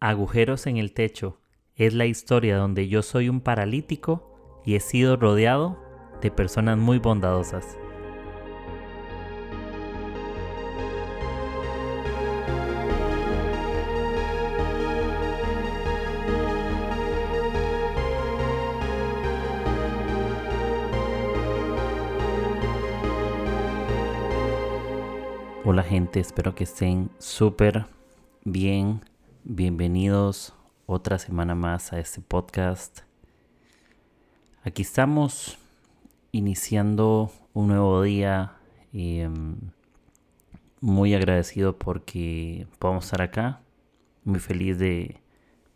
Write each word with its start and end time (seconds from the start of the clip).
Agujeros 0.00 0.66
en 0.66 0.76
el 0.76 0.92
techo 0.92 1.40
es 1.74 1.94
la 1.94 2.04
historia 2.04 2.58
donde 2.58 2.86
yo 2.86 3.02
soy 3.02 3.30
un 3.30 3.40
paralítico 3.40 4.60
y 4.62 4.74
he 4.74 4.80
sido 4.80 5.16
rodeado 5.16 5.82
de 6.20 6.30
personas 6.30 6.76
muy 6.76 6.98
bondadosas. 6.98 7.78
Hola 25.64 25.82
gente, 25.82 26.20
espero 26.20 26.54
que 26.54 26.64
estén 26.64 27.08
súper 27.18 27.86
bien. 28.44 29.00
Bienvenidos 29.48 30.54
otra 30.86 31.20
semana 31.20 31.54
más 31.54 31.92
a 31.92 32.00
este 32.00 32.20
podcast. 32.20 33.02
Aquí 34.64 34.82
estamos 34.82 35.56
iniciando 36.32 37.30
un 37.54 37.68
nuevo 37.68 38.02
día 38.02 38.54
y 38.92 39.20
em, 39.20 39.54
muy 40.80 41.14
agradecido 41.14 41.78
porque 41.78 42.66
podemos 42.80 43.04
estar 43.04 43.22
acá. 43.22 43.60
Muy 44.24 44.40
feliz 44.40 44.80
de, 44.80 45.20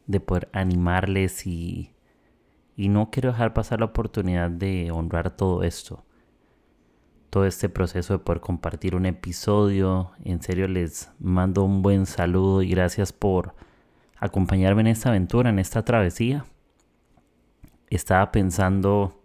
de 0.08 0.18
poder 0.18 0.48
animarles 0.52 1.46
y, 1.46 1.92
y 2.76 2.88
no 2.88 3.12
quiero 3.12 3.30
dejar 3.30 3.54
pasar 3.54 3.78
la 3.78 3.86
oportunidad 3.86 4.50
de 4.50 4.90
honrar 4.90 5.30
todo 5.30 5.62
esto 5.62 6.04
todo 7.30 7.46
este 7.46 7.68
proceso 7.68 8.12
de 8.12 8.18
poder 8.18 8.40
compartir 8.40 8.96
un 8.96 9.06
episodio. 9.06 10.10
En 10.24 10.42
serio 10.42 10.66
les 10.68 11.10
mando 11.20 11.64
un 11.64 11.80
buen 11.80 12.06
saludo 12.06 12.62
y 12.62 12.70
gracias 12.70 13.12
por 13.12 13.54
acompañarme 14.18 14.82
en 14.82 14.88
esta 14.88 15.08
aventura, 15.10 15.50
en 15.50 15.60
esta 15.60 15.84
travesía. 15.84 16.44
Estaba 17.88 18.30
pensando 18.32 19.22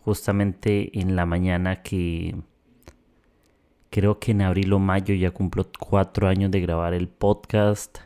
justamente 0.00 0.98
en 0.98 1.16
la 1.16 1.26
mañana 1.26 1.82
que 1.82 2.36
creo 3.90 4.18
que 4.20 4.30
en 4.30 4.42
abril 4.42 4.72
o 4.72 4.78
mayo 4.78 5.14
ya 5.14 5.32
cumplo 5.32 5.66
cuatro 5.78 6.28
años 6.28 6.50
de 6.52 6.60
grabar 6.60 6.94
el 6.94 7.08
podcast. 7.08 7.98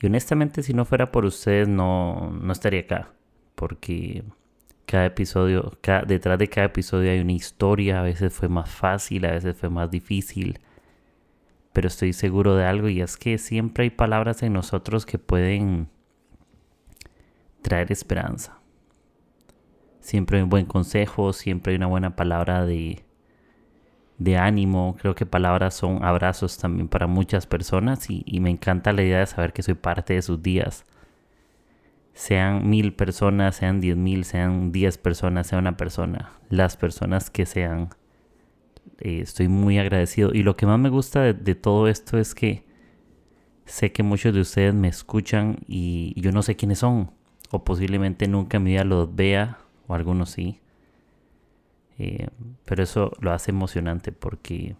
Y 0.00 0.06
honestamente 0.06 0.62
si 0.64 0.74
no 0.74 0.84
fuera 0.84 1.12
por 1.12 1.24
ustedes 1.24 1.68
no, 1.68 2.30
no 2.30 2.52
estaría 2.52 2.80
acá. 2.80 3.12
Porque 3.54 4.24
cada 4.86 5.06
episodio, 5.06 5.78
detrás 6.06 6.38
de 6.38 6.48
cada 6.48 6.66
episodio 6.66 7.10
hay 7.10 7.20
una 7.20 7.32
historia, 7.32 8.00
a 8.00 8.02
veces 8.02 8.32
fue 8.32 8.48
más 8.48 8.70
fácil, 8.70 9.24
a 9.24 9.32
veces 9.32 9.56
fue 9.56 9.70
más 9.70 9.90
difícil, 9.90 10.60
pero 11.72 11.88
estoy 11.88 12.12
seguro 12.12 12.54
de 12.56 12.64
algo 12.64 12.88
y 12.88 13.00
es 13.00 13.16
que 13.16 13.38
siempre 13.38 13.84
hay 13.84 13.90
palabras 13.90 14.42
en 14.42 14.52
nosotros 14.52 15.06
que 15.06 15.18
pueden 15.18 15.88
traer 17.62 17.90
esperanza. 17.90 18.60
Siempre 20.00 20.36
hay 20.36 20.42
un 20.44 20.50
buen 20.50 20.66
consejo, 20.66 21.32
siempre 21.32 21.72
hay 21.72 21.76
una 21.76 21.86
buena 21.86 22.14
palabra 22.14 22.66
de, 22.66 23.04
de 24.18 24.36
ánimo. 24.36 24.96
Creo 25.00 25.14
que 25.14 25.24
palabras 25.24 25.74
son 25.74 26.04
abrazos 26.04 26.58
también 26.58 26.88
para 26.88 27.06
muchas 27.06 27.46
personas 27.46 28.10
y, 28.10 28.22
y 28.26 28.40
me 28.40 28.50
encanta 28.50 28.92
la 28.92 29.02
idea 29.02 29.20
de 29.20 29.26
saber 29.26 29.54
que 29.54 29.62
soy 29.62 29.74
parte 29.74 30.12
de 30.12 30.22
sus 30.22 30.42
días 30.42 30.84
sean 32.14 32.70
mil 32.70 32.94
personas, 32.94 33.56
sean 33.56 33.80
diez 33.80 33.96
mil, 33.96 34.24
sean 34.24 34.72
diez 34.72 34.98
personas, 34.98 35.48
sea 35.48 35.58
una 35.58 35.76
persona, 35.76 36.32
las 36.48 36.76
personas 36.76 37.28
que 37.28 37.44
sean, 37.44 37.90
eh, 39.00 39.20
estoy 39.20 39.48
muy 39.48 39.78
agradecido. 39.78 40.30
Y 40.32 40.44
lo 40.44 40.56
que 40.56 40.66
más 40.66 40.78
me 40.78 40.88
gusta 40.88 41.20
de, 41.32 41.54
todo 41.54 41.88
esto 41.88 42.16
es 42.16 42.34
que 42.34 42.64
sé 43.66 43.92
que 43.92 44.02
muchos 44.02 44.32
de 44.32 44.40
ustedes 44.40 44.74
me 44.74 44.88
escuchan 44.88 45.58
y 45.66 46.18
yo 46.20 46.32
no 46.32 46.42
sé 46.42 46.56
quiénes 46.56 46.78
son, 46.78 47.10
o 47.50 47.64
posiblemente 47.64 48.28
nunca 48.28 48.58
en 48.58 48.62
mi 48.62 48.70
vida 48.70 48.84
los 48.84 49.14
vea, 49.14 49.58
o 49.88 49.94
algunos 49.94 50.30
sí. 50.30 50.60
Eh, 51.98 52.28
pero 52.64 52.82
eso 52.82 53.12
lo 53.20 53.32
hace 53.32 53.50
emocionante 53.50 54.12
porque 54.12 54.76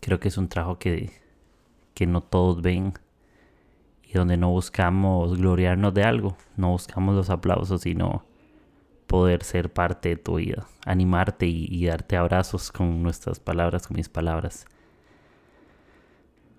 creo 0.00 0.20
que 0.20 0.28
es 0.28 0.38
un 0.38 0.48
trabajo 0.48 0.78
que, 0.78 1.10
que 1.94 2.06
no 2.06 2.22
todos 2.22 2.62
ven 2.62 2.94
y 4.08 4.14
donde 4.14 4.38
no 4.38 4.50
buscamos 4.50 5.36
gloriarnos 5.36 5.92
de 5.92 6.02
algo, 6.02 6.36
no 6.56 6.70
buscamos 6.70 7.14
los 7.14 7.28
aplausos, 7.28 7.82
sino 7.82 8.24
poder 9.06 9.42
ser 9.42 9.70
parte 9.70 10.10
de 10.10 10.16
tu 10.16 10.36
vida, 10.36 10.66
animarte 10.86 11.46
y, 11.46 11.86
darte 11.86 12.16
abrazos 12.16 12.72
con 12.72 13.02
nuestras 13.02 13.38
palabras, 13.38 13.86
con 13.86 13.96
mis 13.96 14.08
palabras. 14.08 14.66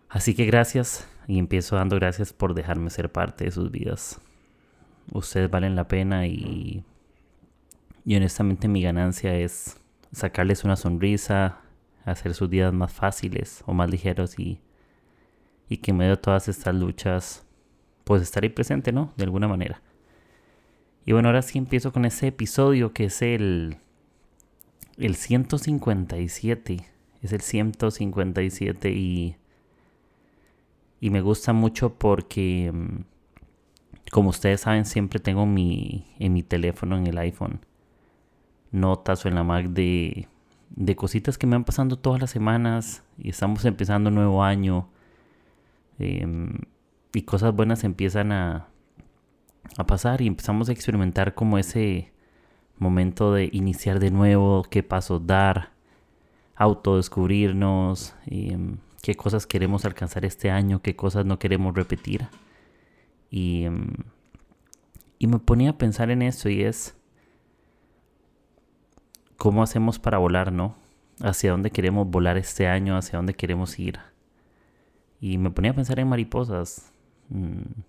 Así 0.10 0.36
que 0.36 0.46
gracias 0.46 1.08
y 1.28 1.40
empiezo 1.40 1.76
dando 1.76 1.96
gracias 1.96 2.34
por 2.34 2.54
dejarme 2.54 2.92
ser 2.92 3.12
parte 3.12 3.46
de 3.46 3.52
sus 3.52 3.72
vidas. 3.72 4.22
Ustedes 5.12 5.50
valen 5.50 5.76
la 5.76 5.88
pena 5.88 6.28
y, 6.28 6.84
y 8.06 8.16
honestamente 8.16 8.68
mi 8.68 8.84
ganancia 8.84 9.36
es 9.36 9.78
sacarles 10.12 10.64
una 10.64 10.76
sonrisa, 10.76 11.62
hacer 12.06 12.36
sus 12.36 12.50
días 12.50 12.74
más 12.74 12.92
fáciles 12.92 13.64
o 13.66 13.74
más 13.74 13.90
ligeros 13.90 14.38
y 14.38 14.60
y 15.70 15.78
que 15.78 15.92
en 15.92 15.98
medio 15.98 16.16
de 16.16 16.22
todas 16.22 16.48
estas 16.48 16.74
luchas, 16.74 17.46
pues 18.04 18.24
estar 18.24 18.44
ahí 18.44 18.50
presente, 18.50 18.92
¿no? 18.92 19.14
De 19.16 19.24
alguna 19.24 19.48
manera. 19.48 19.82
Y 21.06 21.14
bueno, 21.14 21.30
ahora 21.30 21.44
sí 21.44 21.58
empiezo 21.60 21.94
con 21.94 22.06
ese 22.06 22.28
episodio 22.28 22.92
que 22.92 23.06
es 23.06 23.22
el, 23.22 23.78
el 24.98 25.16
157. 25.16 26.86
Es 27.22 27.34
el 27.34 27.42
157 27.42 28.90
y, 28.92 29.36
y 31.00 31.10
me 31.12 31.22
gusta 31.22 31.54
mucho 31.54 31.94
porque, 31.94 32.72
mm, 32.74 33.04
como 34.12 34.30
ustedes 34.30 34.62
saben, 34.62 34.86
siempre 34.86 35.20
tengo 35.20 35.46
mi, 35.46 36.08
en 36.18 36.34
mi 36.34 36.42
teléfono, 36.44 36.98
en 36.98 37.06
el 37.08 37.18
iPhone, 37.20 37.60
notas 38.72 39.24
o 39.26 39.28
en 39.28 39.36
la 39.36 39.44
Mac 39.44 39.68
de, 39.68 40.28
de 40.70 40.96
cositas 40.96 41.38
que 41.38 41.46
me 41.46 41.56
van 41.56 41.64
pasando 41.66 41.98
todas 42.00 42.20
las 42.22 42.32
semanas 42.32 43.04
y 43.18 43.30
estamos 43.30 43.66
empezando 43.66 44.10
un 44.10 44.16
nuevo 44.16 44.44
año 44.44 44.90
Em, 46.00 46.60
y 47.14 47.22
cosas 47.24 47.54
buenas 47.54 47.84
empiezan 47.84 48.32
a, 48.32 48.68
a 49.78 49.86
pasar 49.86 50.22
y 50.22 50.28
empezamos 50.28 50.70
a 50.70 50.72
experimentar 50.72 51.36
como 51.36 51.58
ese 51.58 52.12
momento 52.78 53.34
de 53.34 53.50
iniciar 53.52 54.00
de 54.00 54.12
nuevo, 54.12 54.64
qué 54.70 54.84
pasos 54.84 55.28
dar, 55.28 55.72
autodescubrirnos, 56.56 58.16
em, 58.26 58.78
qué 59.02 59.16
cosas 59.16 59.48
queremos 59.48 59.86
alcanzar 59.86 60.26
este 60.26 60.52
año, 60.52 60.82
qué 60.82 60.96
cosas 60.96 61.26
no 61.26 61.40
queremos 61.40 61.76
repetir. 61.76 62.28
Y, 63.30 63.66
em, 63.66 63.94
y 65.20 65.28
me 65.28 65.40
ponía 65.40 65.72
a 65.72 65.78
pensar 65.78 66.12
en 66.12 66.22
eso 66.22 66.50
y 66.50 66.64
es 66.64 66.98
cómo 69.38 69.64
hacemos 69.64 70.00
para 70.00 70.18
volar, 70.18 70.52
¿no? 70.52 70.76
Hacia 71.22 71.52
dónde 71.52 71.72
queremos 71.72 72.08
volar 72.10 72.38
este 72.38 72.68
año, 72.68 72.98
hacia 72.98 73.18
dónde 73.18 73.34
queremos 73.34 73.80
ir. 73.80 74.00
Y 75.20 75.38
me 75.38 75.52
ponía 75.52 75.72
a 75.72 75.76
pensar 75.76 76.00
en 76.00 76.08
mariposas. 76.08 76.92
Mm, 77.30 77.82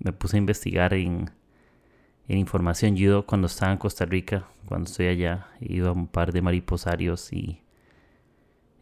me 0.00 0.12
puse 0.12 0.36
a 0.36 0.38
investigar 0.38 0.94
en, 0.94 1.30
en 2.28 2.38
información. 2.38 2.96
Yo 2.96 3.26
cuando 3.26 3.46
estaba 3.46 3.72
en 3.72 3.78
Costa 3.78 4.04
Rica, 4.04 4.46
cuando 4.66 4.88
estoy 4.88 5.06
allá, 5.06 5.48
he 5.60 5.74
ido 5.74 5.90
a 5.90 5.92
un 5.92 6.06
par 6.06 6.32
de 6.32 6.42
mariposarios 6.42 7.32
y 7.32 7.62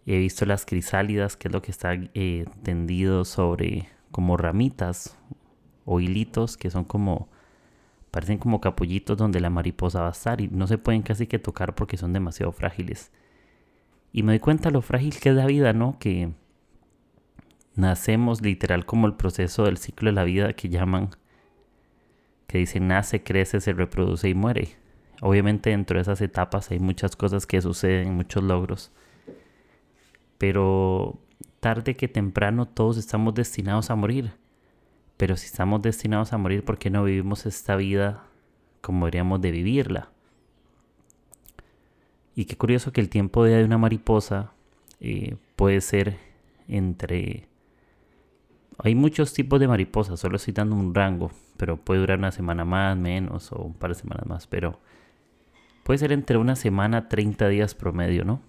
he 0.07 0.19
visto 0.19 0.47
las 0.47 0.67
crisálidas, 0.67 1.37
que 1.37 1.49
es 1.49 1.53
lo 1.53 1.63
que 1.63 1.71
está 1.71 1.95
eh, 1.95 2.47
tendido 2.63 3.25
sobre 3.25 3.89
como 4.11 4.37
ramitas 4.37 5.17
o 5.85 6.01
hilitos 6.01 6.57
que 6.57 6.71
son 6.71 6.85
como 6.85 7.29
parecen 8.11 8.39
como 8.39 8.61
capullitos 8.61 9.17
donde 9.17 9.41
la 9.41 9.49
mariposa 9.49 10.03
va 10.03 10.09
a 10.09 10.13
estar 10.13 10.41
y 10.41 10.49
no 10.49 10.67
se 10.67 10.77
pueden 10.77 11.03
casi 11.03 11.27
que 11.27 11.39
tocar 11.39 11.75
porque 11.75 11.97
son 11.97 12.13
demasiado 12.13 12.53
frágiles. 12.53 13.11
Y 14.13 14.23
me 14.23 14.33
doy 14.33 14.41
cuenta 14.41 14.71
lo 14.71 14.83
frágil 14.83 15.19
que 15.19 15.31
es 15.31 15.35
la 15.35 15.47
vida, 15.47 15.73
¿no? 15.73 15.99
Que 15.99 16.31
nacemos 17.75 18.43
literal 18.43 18.85
como 18.85 19.07
el 19.07 19.15
proceso 19.15 19.65
del 19.65 19.79
ciclo 19.79 20.11
de 20.11 20.15
la 20.15 20.25
vida 20.25 20.53
que 20.53 20.69
llaman, 20.69 21.11
que 22.47 22.59
dicen 22.59 22.89
nace, 22.89 23.23
crece, 23.23 23.61
se 23.61 23.73
reproduce 23.73 24.29
y 24.29 24.35
muere. 24.35 24.77
Obviamente 25.21 25.71
dentro 25.71 25.97
de 25.97 26.03
esas 26.03 26.21
etapas 26.21 26.71
hay 26.71 26.79
muchas 26.79 27.17
cosas 27.17 27.47
que 27.47 27.63
suceden, 27.63 28.15
muchos 28.15 28.43
logros. 28.43 28.93
Pero 30.39 31.19
tarde 31.61 31.95
que 31.95 32.09
temprano 32.09 32.67
todos 32.67 32.97
estamos 32.97 33.35
destinados 33.35 33.91
a 33.91 33.95
morir. 33.95 34.33
Pero 35.17 35.37
si 35.37 35.47
estamos 35.47 35.81
destinados 35.81 36.33
a 36.33 36.39
morir, 36.39 36.65
¿por 36.65 36.79
qué 36.79 36.91
no 36.91 37.05
vivimos 37.05 37.47
esta 37.47 37.77
vida 37.77 38.25
como 38.81 39.07
deberíamos 39.07 39.41
de 39.41 39.53
vivirla? 39.53 40.11
Y 42.35 42.47
qué 42.47 42.57
curioso 42.57 42.93
que 42.93 43.01
el 43.01 43.09
tiempo 43.09 43.45
de 43.45 43.65
una 43.65 43.79
mariposa 43.79 44.53
eh, 45.01 45.37
puede 45.55 45.81
ser 45.81 46.19
entre 46.67 47.47
hay 48.85 48.95
muchos 48.95 49.33
tipos 49.33 49.61
de 49.61 49.69
mariposas, 49.69 50.19
solo 50.19 50.37
estoy 50.37 50.55
dando 50.55 50.75
un 50.75 50.95
rango, 50.95 51.31
pero 51.57 51.77
puede 51.77 52.01
durar 52.01 52.19
una 52.19 52.33
semana 52.33 52.65
más, 52.65 52.97
menos 52.97 53.53
o 53.53 53.63
un 53.63 53.75
par 53.75 53.91
de 53.91 54.01
semanas 54.01 54.27
más, 54.27 54.47
pero 54.49 54.81
puede 55.85 55.99
ser 55.99 56.13
entre 56.13 56.37
una 56.37 56.57
semana, 56.57 57.09
30 57.09 57.49
días 57.49 57.75
promedio, 57.75 58.25
¿no? 58.25 58.41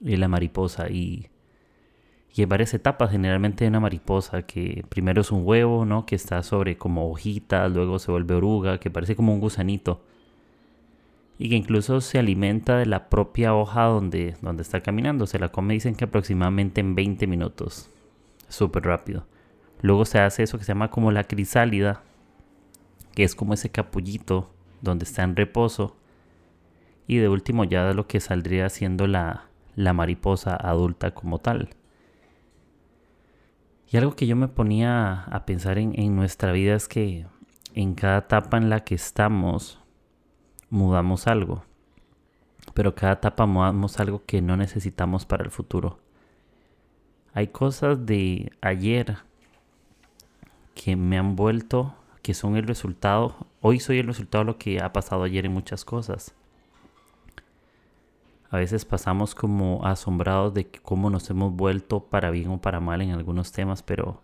Y 0.00 0.16
la 0.16 0.26
mariposa 0.26 0.88
y, 0.90 1.28
Y 2.34 2.40
hay 2.40 2.46
varias 2.46 2.74
etapas 2.74 3.10
generalmente 3.12 3.64
de 3.64 3.68
una 3.68 3.78
mariposa, 3.78 4.42
que 4.42 4.84
primero 4.88 5.20
es 5.20 5.30
un 5.30 5.46
huevo, 5.46 5.84
¿no? 5.84 6.06
Que 6.06 6.16
está 6.16 6.42
sobre 6.42 6.76
como 6.76 7.08
hojitas, 7.10 7.70
luego 7.70 7.98
se 8.00 8.10
vuelve 8.10 8.34
oruga, 8.34 8.80
que 8.80 8.90
parece 8.90 9.14
como 9.14 9.32
un 9.32 9.40
gusanito. 9.40 10.02
Y 11.38 11.48
que 11.50 11.56
incluso 11.56 12.00
se 12.00 12.18
alimenta 12.18 12.78
de 12.78 12.86
la 12.86 13.08
propia 13.08 13.54
hoja 13.54 13.84
donde, 13.84 14.36
donde 14.42 14.62
está 14.62 14.80
caminando. 14.80 15.26
Se 15.26 15.38
la 15.38 15.50
come, 15.50 15.74
dicen 15.74 15.94
que 15.94 16.04
aproximadamente 16.04 16.80
en 16.80 16.94
20 16.94 17.26
minutos. 17.26 17.90
Súper 18.52 18.84
rápido. 18.84 19.24
Luego 19.80 20.04
se 20.04 20.20
hace 20.20 20.42
eso 20.42 20.58
que 20.58 20.64
se 20.64 20.72
llama 20.72 20.90
como 20.90 21.10
la 21.10 21.24
crisálida, 21.24 22.02
que 23.14 23.24
es 23.24 23.34
como 23.34 23.54
ese 23.54 23.70
capullito 23.70 24.52
donde 24.82 25.04
está 25.04 25.22
en 25.22 25.36
reposo. 25.36 25.96
Y 27.06 27.16
de 27.16 27.30
último 27.30 27.64
ya 27.64 27.94
lo 27.94 28.06
que 28.06 28.20
saldría 28.20 28.68
siendo 28.68 29.06
la, 29.06 29.46
la 29.74 29.94
mariposa 29.94 30.54
adulta 30.54 31.14
como 31.14 31.38
tal. 31.38 31.70
Y 33.90 33.96
algo 33.96 34.16
que 34.16 34.26
yo 34.26 34.36
me 34.36 34.48
ponía 34.48 35.22
a 35.22 35.46
pensar 35.46 35.78
en, 35.78 35.98
en 35.98 36.14
nuestra 36.14 36.52
vida 36.52 36.74
es 36.74 36.88
que 36.88 37.24
en 37.72 37.94
cada 37.94 38.18
etapa 38.18 38.58
en 38.58 38.68
la 38.68 38.80
que 38.80 38.94
estamos 38.94 39.80
mudamos 40.68 41.26
algo. 41.26 41.64
Pero 42.74 42.94
cada 42.94 43.14
etapa 43.14 43.46
mudamos 43.46 43.98
algo 43.98 44.22
que 44.26 44.42
no 44.42 44.58
necesitamos 44.58 45.24
para 45.24 45.42
el 45.42 45.50
futuro. 45.50 46.01
Hay 47.34 47.48
cosas 47.48 48.04
de 48.04 48.52
ayer 48.60 49.16
que 50.74 50.96
me 50.96 51.18
han 51.18 51.34
vuelto, 51.34 51.94
que 52.22 52.34
son 52.34 52.56
el 52.56 52.66
resultado, 52.66 53.46
hoy 53.62 53.80
soy 53.80 53.98
el 53.98 54.06
resultado 54.06 54.44
de 54.44 54.52
lo 54.52 54.58
que 54.58 54.80
ha 54.80 54.92
pasado 54.92 55.22
ayer 55.22 55.46
en 55.46 55.52
muchas 55.52 55.84
cosas. 55.84 56.34
A 58.50 58.58
veces 58.58 58.84
pasamos 58.84 59.34
como 59.34 59.86
asombrados 59.86 60.52
de 60.52 60.66
cómo 60.66 61.08
nos 61.08 61.30
hemos 61.30 61.54
vuelto 61.56 62.00
para 62.00 62.30
bien 62.30 62.50
o 62.50 62.60
para 62.60 62.80
mal 62.80 63.00
en 63.00 63.12
algunos 63.12 63.50
temas, 63.50 63.82
pero 63.82 64.20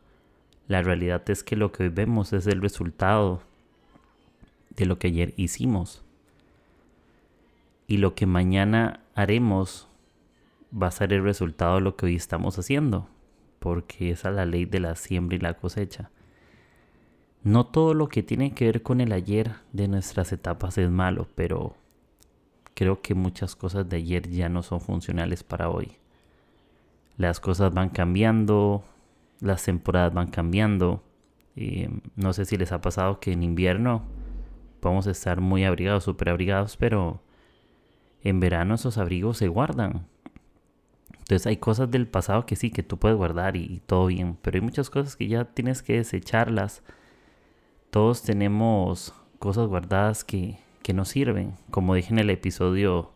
la 0.67 0.83
realidad 0.83 1.23
es 1.31 1.43
que 1.43 1.57
lo 1.57 1.73
que 1.73 1.85
hoy 1.85 1.89
vemos 1.89 2.35
es 2.35 2.47
el 2.47 2.61
resultado 2.61 3.41
de 4.77 4.85
lo 4.85 4.99
que 4.99 5.07
ayer 5.07 5.33
hicimos. 5.39 6.05
Y 7.87 7.97
lo 7.97 8.15
que 8.15 8.27
mañana 8.27 9.01
haremos 9.15 9.88
va 10.73 10.89
a 10.89 10.93
ser 10.93 11.13
el 11.13 11.23
resultado 11.23 11.77
de 11.77 11.81
lo 11.81 11.97
que 11.97 12.07
hoy 12.07 12.17
estamos 12.17 12.59
haciendo, 12.59 13.09
porque 13.59 14.11
esa 14.11 14.31
es 14.31 14.37
la 14.37 14.47
ley 14.47 14.65
de 14.65 14.81
la 14.81 14.95
siembra 14.97 15.37
y 15.37 15.41
la 15.41 15.55
cosecha. 15.55 16.11
No 17.43 17.67
todo 17.67 17.95
lo 17.95 18.09
que 18.09 18.23
tiene 18.23 18.53
que 18.53 18.67
ver 18.67 18.83
con 18.83 19.01
el 19.01 19.13
ayer 19.13 19.53
de 19.73 19.89
nuestras 19.89 20.33
etapas 20.33 20.77
es 20.79 20.91
malo, 20.91 21.29
pero 21.35 21.77
creo 22.75 23.01
que 23.01 23.15
muchas 23.15 23.57
cosas 23.57 23.89
de 23.89 23.97
ayer 23.97 24.29
ya 24.29 24.49
no 24.49 24.63
son 24.63 24.81
funcionales 24.81 25.43
para 25.45 25.71
hoy. 25.71 25.97
Las 27.17 27.41
cosas 27.41 27.73
van 27.73 27.91
cambiando, 27.91 28.85
las 29.41 29.65
temporadas 29.65 30.15
van 30.15 30.29
cambiando. 30.29 31.03
Eh, 31.57 31.91
no 32.17 32.33
sé 32.33 32.45
si 32.45 32.57
les 32.57 32.71
ha 32.73 32.81
pasado 32.81 33.19
que 33.19 33.33
en 33.33 33.43
invierno 33.43 34.03
podemos 34.81 35.07
estar 35.07 35.41
muy 35.41 35.65
abrigados, 35.65 36.05
súper 36.05 36.29
abrigados, 36.29 36.77
pero 36.77 37.21
en 38.23 38.41
verano 38.41 38.75
esos 38.75 38.99
abrigos 38.99 39.39
se 39.39 39.49
guardan. 39.49 40.07
Entonces 41.29 41.47
hay 41.47 41.59
cosas 41.59 41.91
del 41.91 42.09
pasado 42.09 42.47
que 42.47 42.57
sí, 42.57 42.71
que 42.71 42.83
tú 42.83 42.97
puedes 42.97 43.19
guardar 43.19 43.55
y, 43.55 43.83
todo 43.85 44.07
bien, 44.07 44.39
pero 44.41 44.55
hay 44.57 44.63
muchas 44.63 44.89
cosas 44.89 45.15
que 45.15 45.29
ya 45.29 45.45
tienes 45.45 45.83
que 45.83 45.99
desecharlas. 45.99 46.83
Todos 47.91 48.23
tenemos 48.23 49.13
cosas 49.39 49.67
guardadas 49.67 50.25
que, 50.25 50.59
que 50.83 50.95
nos 50.95 51.11
sirven. 51.11 51.55
Como 51.71 51.95
dije 51.95 52.15
en 52.15 52.19
el 52.19 52.31
episodio 52.31 53.13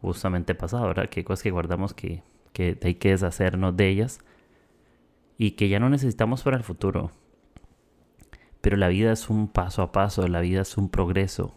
justamente 0.00 0.54
pasado, 0.54 0.86
¿verdad? 0.86 1.08
Que 1.08 1.24
cosas 1.24 1.42
que 1.42 1.50
guardamos 1.50 1.92
que, 1.92 2.22
que 2.52 2.78
hay 2.80 2.94
que 2.94 3.10
deshacernos 3.10 3.76
de 3.76 3.88
ellas 3.88 4.20
y 5.36 5.52
que 5.52 5.68
ya 5.68 5.80
no 5.80 5.90
necesitamos 5.90 6.44
para 6.44 6.56
el 6.56 6.62
futuro. 6.62 7.10
Pero 8.60 8.76
la 8.76 8.86
vida 8.86 9.10
es 9.10 9.28
un 9.28 9.48
paso 9.48 9.82
a 9.82 9.90
paso, 9.90 10.28
la 10.28 10.40
vida 10.40 10.60
es 10.60 10.76
un 10.76 10.88
progreso. 10.88 11.52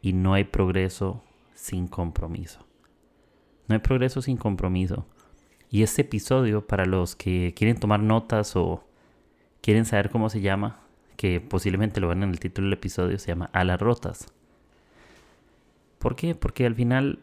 Y 0.00 0.12
no 0.12 0.32
hay 0.32 0.44
progreso 0.44 1.24
sin 1.54 1.88
compromiso. 1.88 2.63
No 3.68 3.74
hay 3.74 3.80
progreso 3.80 4.22
sin 4.22 4.36
compromiso. 4.36 5.06
Y 5.70 5.82
este 5.82 6.02
episodio, 6.02 6.66
para 6.66 6.86
los 6.86 7.16
que 7.16 7.52
quieren 7.56 7.78
tomar 7.78 8.00
notas 8.00 8.54
o 8.56 8.84
quieren 9.60 9.84
saber 9.84 10.10
cómo 10.10 10.28
se 10.30 10.40
llama, 10.40 10.80
que 11.16 11.40
posiblemente 11.40 12.00
lo 12.00 12.08
ven 12.08 12.22
en 12.22 12.30
el 12.30 12.40
título 12.40 12.66
del 12.66 12.74
episodio, 12.74 13.18
se 13.18 13.28
llama 13.28 13.50
Alas 13.52 13.80
Rotas. 13.80 14.26
¿Por 15.98 16.16
qué? 16.16 16.34
Porque 16.34 16.66
al 16.66 16.74
final 16.74 17.20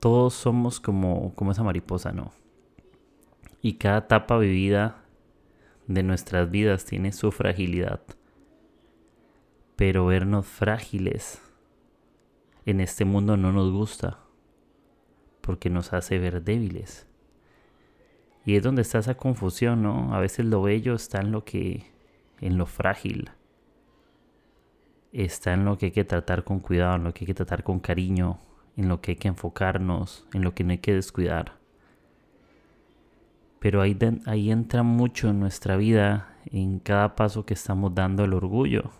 todos 0.00 0.34
somos 0.34 0.80
como, 0.80 1.34
como 1.34 1.52
esa 1.52 1.62
mariposa, 1.62 2.12
¿no? 2.12 2.32
Y 3.62 3.74
cada 3.74 3.98
etapa 3.98 4.38
vivida 4.38 5.02
de 5.86 6.02
nuestras 6.02 6.50
vidas 6.50 6.84
tiene 6.84 7.12
su 7.12 7.32
fragilidad. 7.32 8.00
Pero 9.76 10.06
vernos 10.06 10.46
frágiles 10.46 11.40
en 12.66 12.80
este 12.80 13.04
mundo 13.04 13.36
no 13.36 13.52
nos 13.52 13.72
gusta, 13.72 14.18
porque 15.48 15.70
nos 15.70 15.94
hace 15.94 16.18
ver 16.18 16.44
débiles. 16.44 17.06
Y 18.44 18.56
es 18.56 18.62
donde 18.62 18.82
está 18.82 18.98
esa 18.98 19.14
confusión, 19.14 19.82
¿no? 19.82 20.14
A 20.14 20.20
veces 20.20 20.44
lo 20.44 20.60
bello 20.60 20.94
está 20.94 21.22
en 21.22 21.32
lo 21.32 21.46
que 21.46 21.86
en 22.42 22.58
lo 22.58 22.66
frágil. 22.66 23.30
Está 25.10 25.54
en 25.54 25.64
lo 25.64 25.78
que 25.78 25.86
hay 25.86 25.92
que 25.92 26.04
tratar 26.04 26.44
con 26.44 26.60
cuidado, 26.60 26.96
en 26.96 27.04
lo 27.04 27.14
que 27.14 27.24
hay 27.24 27.28
que 27.28 27.32
tratar 27.32 27.62
con 27.62 27.80
cariño, 27.80 28.40
en 28.76 28.90
lo 28.90 29.00
que 29.00 29.12
hay 29.12 29.16
que 29.16 29.28
enfocarnos, 29.28 30.26
en 30.34 30.42
lo 30.42 30.54
que 30.54 30.64
no 30.64 30.72
hay 30.72 30.78
que 30.80 30.92
descuidar. 30.92 31.54
Pero 33.58 33.80
ahí, 33.80 33.96
ahí 34.26 34.50
entra 34.50 34.82
mucho 34.82 35.30
en 35.30 35.40
nuestra 35.40 35.78
vida, 35.78 36.36
en 36.44 36.78
cada 36.78 37.16
paso 37.16 37.46
que 37.46 37.54
estamos 37.54 37.94
dando 37.94 38.22
el 38.22 38.34
orgullo. 38.34 38.90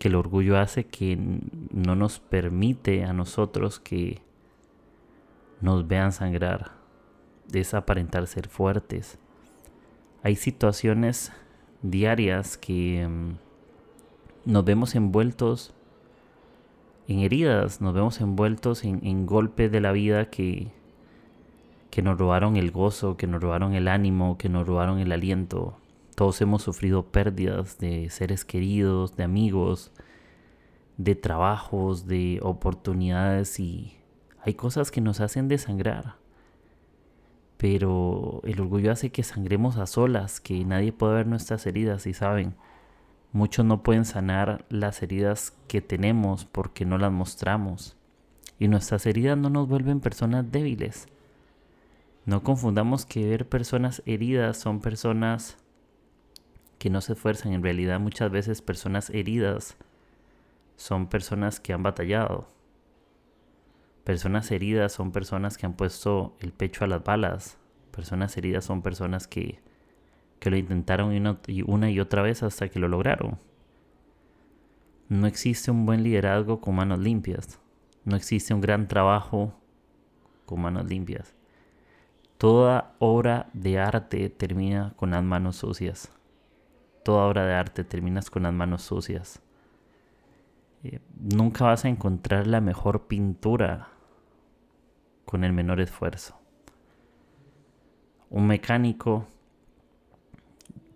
Que 0.00 0.08
el 0.08 0.16
orgullo 0.16 0.58
hace 0.58 0.86
que 0.86 1.16
no 1.70 1.94
nos 1.94 2.18
permite 2.18 3.04
a 3.04 3.12
nosotros 3.12 3.78
que 3.78 4.26
nos 5.60 5.86
vean 5.86 6.12
sangrar, 6.12 6.72
desaparentar 7.48 8.26
ser 8.26 8.48
fuertes. 8.48 9.18
Hay 10.22 10.36
situaciones 10.36 11.32
diarias 11.82 12.56
que 12.56 13.06
mm, 13.08 14.50
nos 14.50 14.64
vemos 14.64 14.94
envueltos 14.94 15.74
en 17.08 17.20
heridas, 17.20 17.80
nos 17.80 17.94
vemos 17.94 18.20
envueltos 18.20 18.84
en, 18.84 19.26
golpes 19.26 19.70
de 19.70 19.80
la 19.80 19.92
vida 19.92 20.28
que, 20.28 20.72
que 21.90 22.02
nos 22.02 22.18
robaron 22.18 22.56
el 22.56 22.72
gozo, 22.72 23.16
que 23.16 23.26
nos 23.26 23.40
robaron 23.40 23.74
el 23.74 23.86
ánimo, 23.86 24.38
que 24.38 24.48
nos 24.48 24.66
robaron 24.66 24.98
el 24.98 25.12
aliento. 25.12 25.76
Todos 26.16 26.40
hemos 26.40 26.62
sufrido 26.62 27.04
pérdidas 27.06 27.78
de 27.78 28.10
seres 28.10 28.44
queridos, 28.44 29.16
de 29.16 29.22
amigos, 29.22 29.92
de 30.96 31.14
trabajos, 31.14 32.06
de 32.06 32.40
oportunidades 32.42 33.60
y 33.60 33.96
hay 34.46 34.54
cosas 34.54 34.90
que 34.90 35.02
nos 35.02 35.20
hacen 35.20 35.48
desangrar 35.48 36.16
pero 37.56 38.42
el 38.44 38.60
orgullo 38.60 38.92
hace 38.92 39.10
que 39.10 39.22
sangremos 39.22 39.76
a 39.76 39.86
solas, 39.86 40.40
que 40.40 40.64
nadie 40.64 40.92
pueda 40.92 41.14
ver 41.14 41.26
nuestras 41.26 41.66
heridas. 41.66 42.06
Y 42.06 42.12
saben, 42.12 42.54
muchos 43.32 43.64
no 43.64 43.82
pueden 43.82 44.04
sanar 44.04 44.64
las 44.68 45.02
heridas 45.02 45.56
que 45.68 45.80
tenemos 45.80 46.44
porque 46.44 46.84
no 46.84 46.98
las 46.98 47.12
mostramos. 47.12 47.96
Y 48.58 48.68
nuestras 48.68 49.06
heridas 49.06 49.38
no 49.38 49.50
nos 49.50 49.68
vuelven 49.68 50.00
personas 50.00 50.50
débiles. 50.50 51.08
No 52.24 52.42
confundamos 52.42 53.06
que 53.06 53.26
ver 53.26 53.48
personas 53.48 54.02
heridas 54.04 54.56
son 54.58 54.80
personas 54.80 55.56
que 56.78 56.90
no 56.90 57.00
se 57.00 57.14
esfuerzan, 57.14 57.52
en 57.52 57.62
realidad 57.62 58.00
muchas 58.00 58.30
veces 58.30 58.60
personas 58.60 59.08
heridas 59.10 59.76
son 60.76 61.06
personas 61.06 61.58
que 61.58 61.72
han 61.72 61.82
batallado 61.82 62.48
Personas 64.06 64.52
heridas 64.52 64.92
son 64.92 65.10
personas 65.10 65.58
que 65.58 65.66
han 65.66 65.72
puesto 65.72 66.36
el 66.38 66.52
pecho 66.52 66.84
a 66.84 66.86
las 66.86 67.02
balas. 67.02 67.58
Personas 67.90 68.36
heridas 68.36 68.64
son 68.64 68.80
personas 68.80 69.26
que, 69.26 69.58
que 70.38 70.48
lo 70.48 70.56
intentaron 70.56 71.10
una 71.66 71.90
y 71.90 71.98
otra 71.98 72.22
vez 72.22 72.44
hasta 72.44 72.68
que 72.68 72.78
lo 72.78 72.86
lograron. 72.86 73.40
No 75.08 75.26
existe 75.26 75.72
un 75.72 75.86
buen 75.86 76.04
liderazgo 76.04 76.60
con 76.60 76.76
manos 76.76 77.00
limpias. 77.00 77.58
No 78.04 78.14
existe 78.14 78.54
un 78.54 78.60
gran 78.60 78.86
trabajo 78.86 79.58
con 80.44 80.60
manos 80.60 80.86
limpias. 80.86 81.34
Toda 82.38 82.94
obra 83.00 83.50
de 83.54 83.80
arte 83.80 84.30
termina 84.30 84.92
con 84.94 85.10
las 85.10 85.24
manos 85.24 85.56
sucias. 85.56 86.12
Toda 87.02 87.24
obra 87.24 87.44
de 87.44 87.54
arte 87.54 87.82
terminas 87.82 88.30
con 88.30 88.44
las 88.44 88.52
manos 88.52 88.82
sucias. 88.82 89.42
Eh, 90.84 91.00
nunca 91.18 91.64
vas 91.64 91.84
a 91.84 91.88
encontrar 91.88 92.46
la 92.46 92.60
mejor 92.60 93.08
pintura 93.08 93.95
con 95.26 95.44
el 95.44 95.52
menor 95.52 95.80
esfuerzo. 95.80 96.40
Un 98.30 98.46
mecánico, 98.46 99.26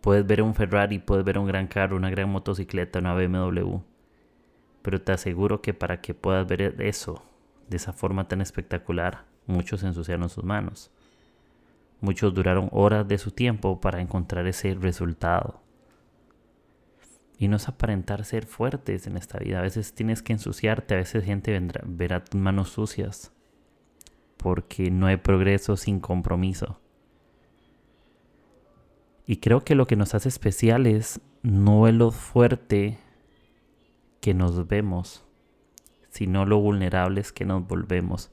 puedes 0.01 0.27
ver 0.27 0.41
un 0.41 0.55
Ferrari, 0.55 0.99
puedes 0.99 1.25
ver 1.25 1.39
un 1.39 1.47
gran 1.47 1.67
carro, 1.67 1.97
una 1.97 2.11
gran 2.11 2.31
motocicleta, 2.31 3.01
una 3.01 3.15
BMW, 3.15 3.81
pero 4.83 5.03
te 5.03 5.13
aseguro 5.13 5.61
que 5.61 5.75
para 5.75 6.01
que 6.01 6.15
puedas 6.15 6.47
ver 6.47 6.81
eso 6.81 7.23
de 7.69 7.77
esa 7.77 7.93
forma 7.93 8.27
tan 8.27 8.41
espectacular, 8.41 9.25
muchos 9.47 9.83
ensuciaron 9.83 10.29
sus 10.31 10.45
manos. 10.45 10.91
Muchos 12.01 12.33
duraron 12.33 12.69
horas 12.73 13.07
de 13.07 13.19
su 13.19 13.31
tiempo 13.31 13.81
para 13.81 14.01
encontrar 14.01 14.47
ese 14.47 14.75
resultado. 14.75 15.61
Y 17.39 17.49
no 17.49 17.57
es 17.57 17.69
aparentar 17.69 18.25
ser 18.25 18.47
fuertes 18.47 19.07
en 19.07 19.17
esta 19.17 19.39
vida. 19.39 19.59
A 19.59 19.63
veces 19.63 19.95
tienes 19.95 20.23
que 20.23 20.33
ensuciarte, 20.33 20.95
a 20.95 20.99
veces 20.99 21.25
gente 21.25 21.53
vendrá, 21.53 21.83
verá 21.87 22.25
tus 22.25 22.41
manos 22.41 22.71
sucias. 22.71 23.33
Porque 24.41 24.91
no 24.91 25.07
hay 25.07 25.19
progreso 25.19 25.77
sin 25.77 26.01
compromiso. 26.01 26.81
Y 29.27 29.37
creo 29.37 29.61
que 29.61 29.75
lo 29.75 29.87
que 29.87 29.97
nos 29.97 30.15
hace 30.15 30.31
especiales 30.31 31.21
no 31.43 31.87
es 31.87 31.95
lo 31.95 32.11
fuerte 32.11 32.99
que 34.21 34.33
nos 34.33 34.67
vemos, 34.67 35.25
sino 36.09 36.47
lo 36.47 36.59
vulnerables 36.59 37.33
que 37.33 37.45
nos 37.45 37.67
volvemos. 37.67 38.31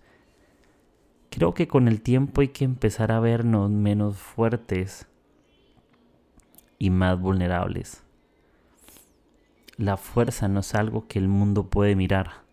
Creo 1.29 1.53
que 1.53 1.67
con 1.67 1.89
el 1.89 2.01
tiempo 2.01 2.41
hay 2.41 2.47
que 2.47 2.65
empezar 2.65 3.11
a 3.11 3.19
vernos 3.19 3.69
menos 3.69 4.17
fuertes 4.17 5.07
y 6.79 6.89
más 6.89 7.19
vulnerables. 7.19 8.03
La 9.75 9.97
fuerza 9.97 10.47
no 10.47 10.61
es 10.61 10.73
algo 10.73 11.07
que 11.07 11.19
el 11.19 11.27
mundo 11.27 11.69
puede 11.69 11.95
mirar. 11.95 12.43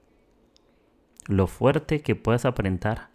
Lo 1.26 1.46
fuerte 1.46 2.02
que 2.02 2.16
puedes 2.16 2.44
aparentar 2.44 3.13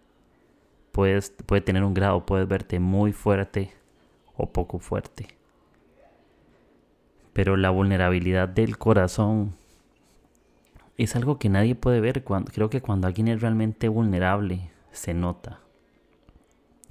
puedes, 0.92 1.30
puede 1.46 1.62
tener 1.62 1.84
un 1.84 1.94
grado, 1.94 2.26
puedes 2.26 2.46
verte 2.48 2.80
muy 2.80 3.12
fuerte 3.12 3.72
o 4.36 4.46
poco 4.50 4.78
fuerte. 4.78 5.28
Pero 7.32 7.56
la 7.56 7.70
vulnerabilidad 7.70 8.48
del 8.48 8.78
corazón 8.78 9.54
es 10.96 11.16
algo 11.16 11.38
que 11.38 11.48
nadie 11.48 11.74
puede 11.74 12.00
ver. 12.00 12.24
Cuando, 12.24 12.52
creo 12.52 12.68
que 12.68 12.82
cuando 12.82 13.06
alguien 13.06 13.28
es 13.28 13.40
realmente 13.40 13.88
vulnerable, 13.88 14.70
se 14.90 15.14
nota. 15.14 15.60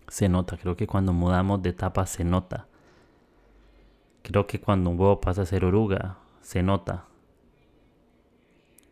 Se 0.07 0.29
nota. 0.29 0.57
Creo 0.57 0.75
que 0.75 0.87
cuando 0.87 1.13
mudamos 1.13 1.61
de 1.61 1.69
etapa, 1.69 2.05
se 2.05 2.23
nota. 2.23 2.67
Creo 4.23 4.47
que 4.47 4.59
cuando 4.59 4.89
un 4.89 4.99
huevo 4.99 5.21
pasa 5.21 5.43
a 5.43 5.45
ser 5.45 5.65
oruga, 5.65 6.17
se 6.41 6.63
nota. 6.63 7.05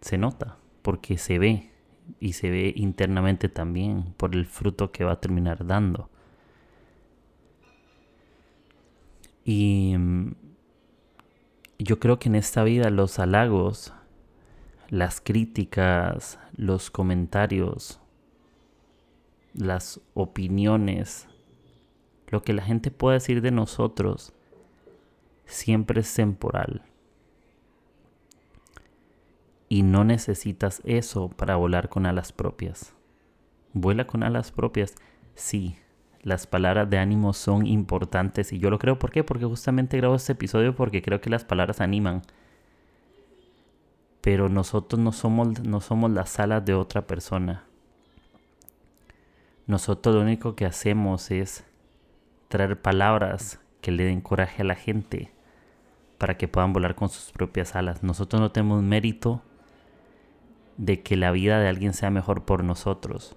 Se 0.01 0.17
nota. 0.17 0.57
Porque 0.81 1.17
se 1.17 1.39
ve. 1.39 1.71
Y 2.19 2.33
se 2.33 2.49
ve 2.49 2.73
internamente 2.75 3.49
también 3.49 4.13
por 4.17 4.35
el 4.35 4.45
fruto 4.45 4.91
que 4.91 5.03
va 5.03 5.13
a 5.13 5.21
terminar 5.21 5.65
dando. 5.65 6.09
Y 9.43 9.95
mm, 9.97 10.35
yo 11.79 11.99
creo 11.99 12.19
que 12.19 12.29
en 12.29 12.35
esta 12.35 12.63
vida 12.63 12.89
los 12.89 13.19
halagos, 13.19 13.93
las 14.89 15.21
críticas, 15.21 16.39
los 16.55 16.91
comentarios, 16.91 17.99
las 19.53 20.01
opiniones, 20.13 21.27
lo 22.29 22.41
que 22.41 22.53
la 22.53 22.63
gente 22.63 22.91
puede 22.91 23.15
decir 23.15 23.41
de 23.41 23.51
nosotros, 23.51 24.33
siempre 25.45 26.01
es 26.01 26.13
temporal. 26.13 26.83
Y 29.69 29.83
no 29.83 30.03
necesitas 30.03 30.81
eso 30.85 31.29
para 31.29 31.55
volar 31.55 31.89
con 31.89 32.05
alas 32.05 32.31
propias. 32.31 32.93
Vuela 33.73 34.07
con 34.07 34.23
alas 34.23 34.51
propias, 34.51 34.95
sí, 35.35 35.77
las 36.21 36.47
palabras 36.47 36.89
de 36.89 36.97
ánimo 36.97 37.33
son 37.33 37.65
importantes 37.65 38.51
y 38.51 38.59
yo 38.59 38.69
lo 38.69 38.79
creo. 38.79 38.99
¿Por 38.99 39.11
qué? 39.11 39.23
Porque 39.23 39.45
justamente 39.45 39.97
grabo 39.97 40.15
este 40.15 40.33
episodio 40.33 40.75
porque 40.75 41.01
creo 41.01 41.21
que 41.21 41.29
las 41.29 41.45
palabras 41.45 41.81
animan. 41.81 42.21
Pero 44.21 44.49
nosotros 44.49 44.99
no 44.99 45.11
somos, 45.11 45.61
no 45.61 45.79
somos 45.79 46.11
las 46.11 46.39
alas 46.39 46.65
de 46.65 46.73
otra 46.73 47.07
persona. 47.07 47.63
Nosotros 49.67 50.15
lo 50.15 50.21
único 50.21 50.55
que 50.55 50.65
hacemos 50.65 51.31
es 51.31 51.65
traer 52.47 52.81
palabras 52.81 53.59
que 53.81 53.91
le 53.91 54.05
den 54.05 54.21
coraje 54.21 54.61
a 54.63 54.65
la 54.65 54.75
gente 54.75 55.31
para 56.17 56.37
que 56.37 56.47
puedan 56.47 56.73
volar 56.73 56.95
con 56.95 57.09
sus 57.09 57.31
propias 57.31 57.75
alas. 57.75 58.03
Nosotros 58.03 58.41
no 58.41 58.51
tenemos 58.51 58.81
mérito 58.81 59.43
de 60.77 61.01
que 61.01 61.17
la 61.17 61.31
vida 61.31 61.59
de 61.59 61.67
alguien 61.67 61.93
sea 61.93 62.09
mejor 62.09 62.45
por 62.45 62.63
nosotros. 62.63 63.35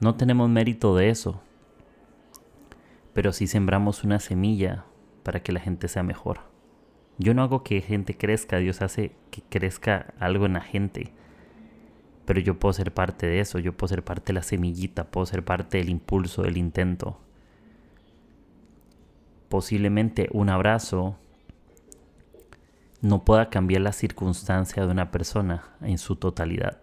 No 0.00 0.14
tenemos 0.14 0.48
mérito 0.48 0.96
de 0.96 1.10
eso 1.10 1.42
pero 3.14 3.32
si 3.32 3.46
sembramos 3.46 4.04
una 4.04 4.18
semilla 4.18 4.84
para 5.22 5.42
que 5.42 5.52
la 5.52 5.60
gente 5.60 5.88
sea 5.88 6.02
mejor. 6.02 6.40
Yo 7.16 7.32
no 7.32 7.42
hago 7.42 7.62
que 7.62 7.80
gente 7.80 8.16
crezca, 8.16 8.58
Dios 8.58 8.82
hace 8.82 9.12
que 9.30 9.40
crezca 9.48 10.12
algo 10.18 10.46
en 10.46 10.54
la 10.54 10.60
gente. 10.60 11.12
Pero 12.26 12.40
yo 12.40 12.58
puedo 12.58 12.72
ser 12.72 12.92
parte 12.92 13.26
de 13.26 13.38
eso, 13.38 13.60
yo 13.60 13.72
puedo 13.72 13.88
ser 13.88 14.02
parte 14.02 14.26
de 14.26 14.32
la 14.34 14.42
semillita, 14.42 15.04
puedo 15.04 15.24
ser 15.26 15.44
parte 15.44 15.78
del 15.78 15.90
impulso, 15.90 16.42
del 16.42 16.56
intento. 16.56 17.20
Posiblemente 19.48 20.28
un 20.32 20.48
abrazo 20.48 21.16
no 23.04 23.24
pueda 23.24 23.50
cambiar 23.50 23.82
la 23.82 23.92
circunstancia 23.92 24.84
de 24.84 24.90
una 24.90 25.10
persona 25.10 25.62
en 25.80 25.98
su 25.98 26.16
totalidad 26.16 26.80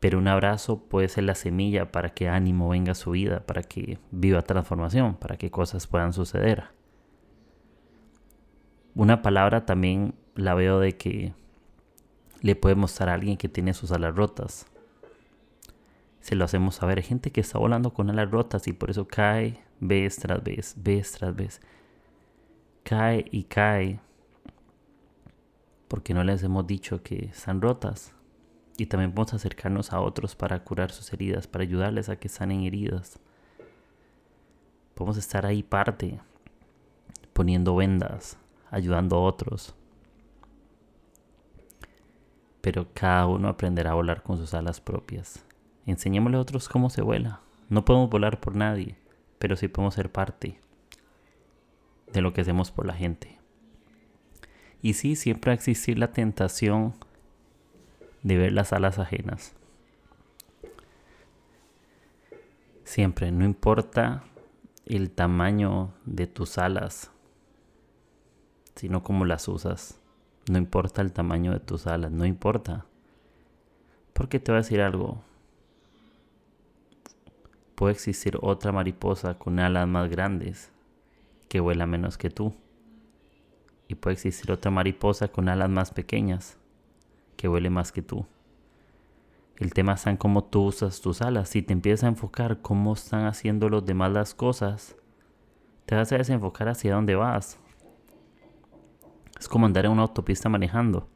pero 0.00 0.18
un 0.18 0.28
abrazo 0.28 0.78
puede 0.84 1.08
ser 1.08 1.24
la 1.24 1.34
semilla 1.34 1.90
para 1.90 2.10
que 2.10 2.28
ánimo 2.28 2.68
venga 2.68 2.92
a 2.92 2.96
su 2.96 3.12
vida, 3.12 3.40
para 3.40 3.62
que 3.62 3.98
viva 4.10 4.42
transformación, 4.42 5.16
para 5.16 5.36
que 5.36 5.50
cosas 5.50 5.86
puedan 5.86 6.12
suceder. 6.12 6.64
Una 8.94 9.22
palabra 9.22 9.66
también 9.66 10.14
la 10.34 10.54
veo 10.54 10.78
de 10.78 10.96
que 10.96 11.34
le 12.40 12.54
puede 12.54 12.76
mostrar 12.76 13.08
a 13.08 13.14
alguien 13.14 13.36
que 13.36 13.48
tiene 13.48 13.74
sus 13.74 13.90
alas 13.90 14.14
rotas. 14.14 14.66
Se 16.20 16.36
lo 16.36 16.44
hacemos 16.44 16.76
saber. 16.76 16.98
Hay 16.98 17.04
gente 17.04 17.32
que 17.32 17.40
está 17.40 17.58
volando 17.58 17.92
con 17.92 18.10
alas 18.10 18.30
rotas 18.30 18.68
y 18.68 18.72
por 18.72 18.90
eso 18.90 19.06
cae 19.08 19.64
vez 19.80 20.16
tras 20.16 20.42
vez, 20.42 20.74
vez 20.76 21.12
tras 21.12 21.34
vez. 21.34 21.60
Cae 22.84 23.24
y 23.30 23.44
cae. 23.44 24.00
Porque 25.88 26.14
no 26.14 26.22
les 26.22 26.42
hemos 26.42 26.66
dicho 26.66 27.02
que 27.02 27.26
están 27.26 27.60
rotas 27.62 28.14
y 28.76 28.86
también 28.86 29.12
podemos 29.12 29.34
acercarnos 29.34 29.92
a 29.92 30.00
otros 30.00 30.36
para 30.36 30.62
curar 30.62 30.92
sus 30.92 31.12
heridas, 31.12 31.48
para 31.48 31.64
ayudarles 31.64 32.08
a 32.08 32.16
que 32.16 32.28
sanen 32.28 32.62
heridas. 32.62 33.18
Podemos 34.94 35.16
estar 35.16 35.44
ahí 35.46 35.62
parte, 35.62 36.20
poniendo 37.32 37.74
vendas, 37.74 38.38
ayudando 38.70 39.16
a 39.16 39.22
otros. 39.22 39.74
Pero 42.60 42.86
cada 42.94 43.26
uno 43.26 43.48
aprenderá 43.48 43.90
a 43.90 43.94
volar 43.94 44.22
con 44.22 44.36
sus 44.36 44.54
alas 44.54 44.80
propias. 44.80 45.44
Enseñémosle 45.86 46.36
a 46.36 46.40
otros 46.40 46.68
cómo 46.68 46.90
se 46.90 47.02
vuela. 47.02 47.40
No 47.68 47.84
podemos 47.84 48.10
volar 48.10 48.40
por 48.40 48.54
nadie, 48.54 48.96
pero 49.38 49.56
sí 49.56 49.68
podemos 49.68 49.94
ser 49.94 50.12
parte 50.12 50.60
de 52.12 52.20
lo 52.20 52.32
que 52.32 52.42
hacemos 52.42 52.70
por 52.70 52.86
la 52.86 52.94
gente. 52.94 53.38
Y 54.82 54.94
sí, 54.94 55.16
siempre 55.16 55.50
va 55.50 55.52
a 55.52 55.56
existir 55.56 55.98
la 55.98 56.12
tentación 56.12 56.94
de 58.22 58.36
ver 58.36 58.52
las 58.52 58.72
alas 58.72 58.98
ajenas. 58.98 59.54
Siempre, 62.84 63.32
no 63.32 63.44
importa 63.44 64.24
el 64.86 65.10
tamaño 65.10 65.92
de 66.06 66.26
tus 66.26 66.58
alas, 66.58 67.10
sino 68.76 69.02
cómo 69.02 69.24
las 69.24 69.48
usas. 69.48 70.00
No 70.48 70.56
importa 70.56 71.02
el 71.02 71.12
tamaño 71.12 71.52
de 71.52 71.60
tus 71.60 71.86
alas, 71.86 72.10
no 72.10 72.24
importa. 72.24 72.86
Porque 74.14 74.40
te 74.40 74.52
voy 74.52 74.60
a 74.60 74.62
decir 74.62 74.80
algo. 74.80 75.22
Puede 77.74 77.92
existir 77.92 78.38
otra 78.40 78.72
mariposa 78.72 79.34
con 79.34 79.58
alas 79.58 79.86
más 79.86 80.08
grandes 80.08 80.70
que 81.48 81.60
vuela 81.60 81.86
menos 81.86 82.16
que 82.16 82.30
tú. 82.30 82.54
Y 83.88 83.94
puede 83.94 84.14
existir 84.14 84.52
otra 84.52 84.70
mariposa 84.70 85.28
con 85.28 85.48
alas 85.48 85.70
más 85.70 85.90
pequeñas 85.90 86.58
que 87.36 87.48
huele 87.48 87.70
más 87.70 87.90
que 87.90 88.02
tú. 88.02 88.26
El 89.56 89.72
tema 89.72 89.94
está 89.94 90.10
en 90.10 90.16
cómo 90.16 90.44
tú 90.44 90.66
usas 90.66 91.00
tus 91.00 91.20
alas. 91.20 91.48
Si 91.48 91.62
te 91.62 91.72
empiezas 91.72 92.04
a 92.04 92.08
enfocar 92.08 92.60
cómo 92.60 92.92
están 92.92 93.26
haciendo 93.26 93.68
los 93.68 93.84
demás 93.84 94.12
las 94.12 94.34
cosas, 94.34 94.94
te 95.86 95.96
vas 95.96 96.12
a 96.12 96.18
desenfocar 96.18 96.68
hacia 96.68 96.94
dónde 96.94 97.16
vas. 97.16 97.58
Es 99.40 99.48
como 99.48 99.66
andar 99.66 99.86
en 99.86 99.92
una 99.92 100.02
autopista 100.02 100.48
manejando. 100.48 101.08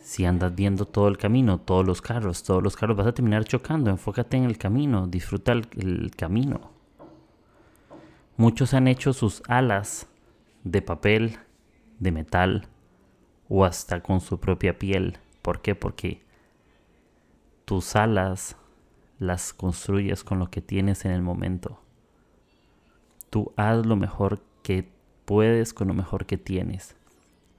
Si 0.00 0.24
andas 0.24 0.54
viendo 0.54 0.86
todo 0.86 1.08
el 1.08 1.18
camino, 1.18 1.58
todos 1.60 1.86
los 1.86 2.00
carros, 2.00 2.42
todos 2.42 2.62
los 2.62 2.76
carros, 2.76 2.96
vas 2.96 3.06
a 3.06 3.12
terminar 3.14 3.44
chocando. 3.44 3.90
Enfócate 3.90 4.36
en 4.36 4.44
el 4.44 4.56
camino, 4.58 5.06
disfruta 5.06 5.52
el, 5.52 5.68
el 5.76 6.10
camino. 6.16 6.70
Muchos 8.36 8.74
han 8.74 8.88
hecho 8.88 9.12
sus 9.12 9.42
alas 9.46 10.08
de 10.64 10.82
papel, 10.82 11.38
de 11.98 12.12
metal, 12.12 12.68
o 13.48 13.64
hasta 13.64 14.02
con 14.02 14.20
su 14.20 14.38
propia 14.38 14.78
piel. 14.78 15.18
¿Por 15.42 15.62
qué? 15.62 15.74
Porque 15.74 16.22
tus 17.64 17.96
alas 17.96 18.56
las 19.18 19.52
construyes 19.52 20.24
con 20.24 20.38
lo 20.38 20.50
que 20.50 20.60
tienes 20.60 21.04
en 21.04 21.12
el 21.12 21.22
momento. 21.22 21.80
Tú 23.30 23.52
haz 23.56 23.84
lo 23.84 23.96
mejor 23.96 24.42
que 24.62 24.90
puedes 25.24 25.74
con 25.74 25.88
lo 25.88 25.94
mejor 25.94 26.26
que 26.26 26.38
tienes. 26.38 26.96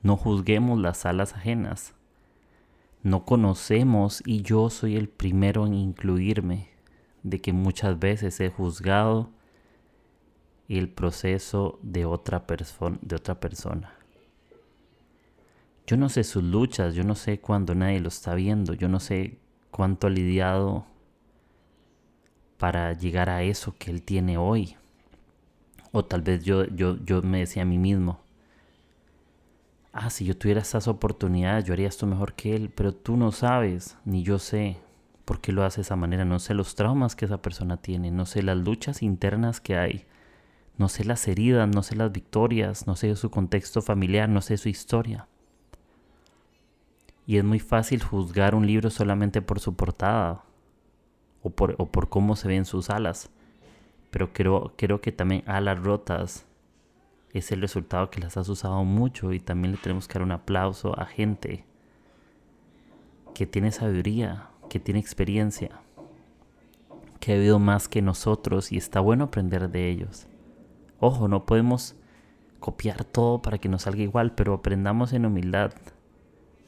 No 0.01 0.18
juzguemos 0.18 0.79
las 0.79 1.06
alas 1.06 1.34
ajenas. 1.34 1.94
No 3.03 3.25
conocemos 3.25 4.24
y 4.25 4.41
yo 4.41 4.70
soy 4.70 4.96
el 4.96 5.10
primero 5.10 5.65
en 5.65 5.74
incluirme 5.74 6.70
de 7.24 7.39
que 7.39 7.53
muchas 7.53 8.00
veces 8.00 8.39
he 8.39 8.50
juzgado 8.50 9.29
el 10.77 10.89
proceso 10.89 11.79
de 11.81 12.05
otra, 12.05 12.45
de 13.01 13.15
otra 13.15 13.39
persona. 13.39 13.93
Yo 15.88 15.97
no 15.97 16.07
sé 16.09 16.23
sus 16.23 16.43
luchas, 16.43 16.93
yo 16.93 17.03
no 17.03 17.15
sé 17.15 17.39
cuándo 17.39 17.73
nadie 17.73 17.99
lo 17.99 18.09
está 18.09 18.35
viendo, 18.35 18.73
yo 18.73 18.88
no 18.88 18.99
sé 18.99 19.39
cuánto 19.71 20.05
ha 20.05 20.11
lidiado 20.11 20.85
para 22.59 22.93
llegar 22.93 23.29
a 23.29 23.41
eso 23.41 23.73
que 23.79 23.89
él 23.89 24.03
tiene 24.03 24.38
hoy. 24.38 24.75
O 25.91 26.05
tal 26.05 26.21
vez 26.21 26.43
yo, 26.43 26.65
yo, 26.65 26.97
yo 27.03 27.23
me 27.23 27.39
decía 27.39 27.63
a 27.63 27.65
mí 27.65 27.79
mismo, 27.79 28.19
ah, 29.91 30.11
si 30.11 30.25
yo 30.25 30.38
tuviera 30.38 30.61
estas 30.61 30.88
oportunidades, 30.88 31.65
yo 31.65 31.73
haría 31.73 31.88
esto 31.88 32.05
mejor 32.05 32.33
que 32.33 32.55
él, 32.55 32.69
pero 32.69 32.93
tú 32.93 33.17
no 33.17 33.31
sabes, 33.31 33.97
ni 34.05 34.21
yo 34.21 34.38
sé 34.38 34.77
por 35.25 35.41
qué 35.41 35.51
lo 35.51 35.63
hace 35.63 35.77
de 35.77 35.81
esa 35.83 35.95
manera, 35.95 36.25
no 36.25 36.38
sé 36.38 36.53
los 36.53 36.75
traumas 36.75 37.15
que 37.15 37.25
esa 37.25 37.41
persona 37.41 37.77
tiene, 37.77 38.11
no 38.11 38.27
sé 38.27 38.43
las 38.43 38.57
luchas 38.57 39.01
internas 39.01 39.59
que 39.59 39.75
hay, 39.77 40.05
no 40.79 40.88
sé 40.88 41.03
las 41.03 41.27
heridas, 41.27 41.67
no 41.67 41.83
sé 41.83 41.98
las 41.98 42.12
victorias, 42.12 42.88
no 42.88 42.95
sé 42.95 43.13
su 43.17 43.29
contexto 43.29 43.81
familiar, 43.81 44.29
no 44.29 44.41
sé 44.41 44.57
su 44.57 44.69
historia. 44.69 45.27
Y 47.27 47.38
es 47.38 47.43
muy 47.43 47.59
fácil 47.59 48.01
juzgar 48.01 48.55
un 48.55 48.65
libro 48.65 48.89
solamente 48.89 49.41
por 49.41 49.59
su 49.59 49.75
portada 49.75 50.41
o 51.43 51.50
por, 51.50 52.09
cómo 52.09 52.38
se 52.38 52.48
ven 52.48 52.63
sus 52.63 52.89
alas. 52.89 53.29
Pero 54.09 54.31
creo, 54.31 54.74
creo 54.77 55.01
que 55.01 55.12
también 55.12 55.43
alas 55.48 55.77
rotas 55.79 56.45
es 57.33 57.51
el 57.51 57.62
resultado 57.62 58.09
que 58.09 58.21
las 58.21 58.38
has 58.38 58.48
usado 58.48 58.83
mucho 58.86 59.33
y 59.33 59.41
también 59.41 59.74
le 59.74 59.77
tenemos 59.79 60.07
que 60.07 60.13
dar 60.13 60.24
un 60.24 60.31
aplauso 60.31 60.98
a 60.98 61.05
gente 61.05 61.65
que 63.36 63.45
tiene 63.45 63.74
sabiduría, 63.74 64.48
que 64.69 64.79
tiene 64.79 65.01
experiencia, 65.01 65.81
que 67.19 67.33
ha 67.33 67.36
vivido 67.36 67.59
más 67.59 67.89
que 67.89 68.01
nosotros 68.01 68.71
y 68.71 68.77
está 68.77 69.01
bueno 69.01 69.25
aprender 69.25 69.69
de 69.69 69.89
ellos. 69.89 70.25
Ojo, 71.00 71.27
no 71.27 71.46
podemos 71.46 71.96
copiar 72.60 73.03
todo 73.03 73.41
para 73.41 73.58
que 73.58 73.70
nos 73.70 73.84
salga 73.84 74.01
igual, 74.01 74.34
pero 74.36 74.53
aprendamos 74.53 75.13
en 75.13 75.25
humildad 75.25 75.72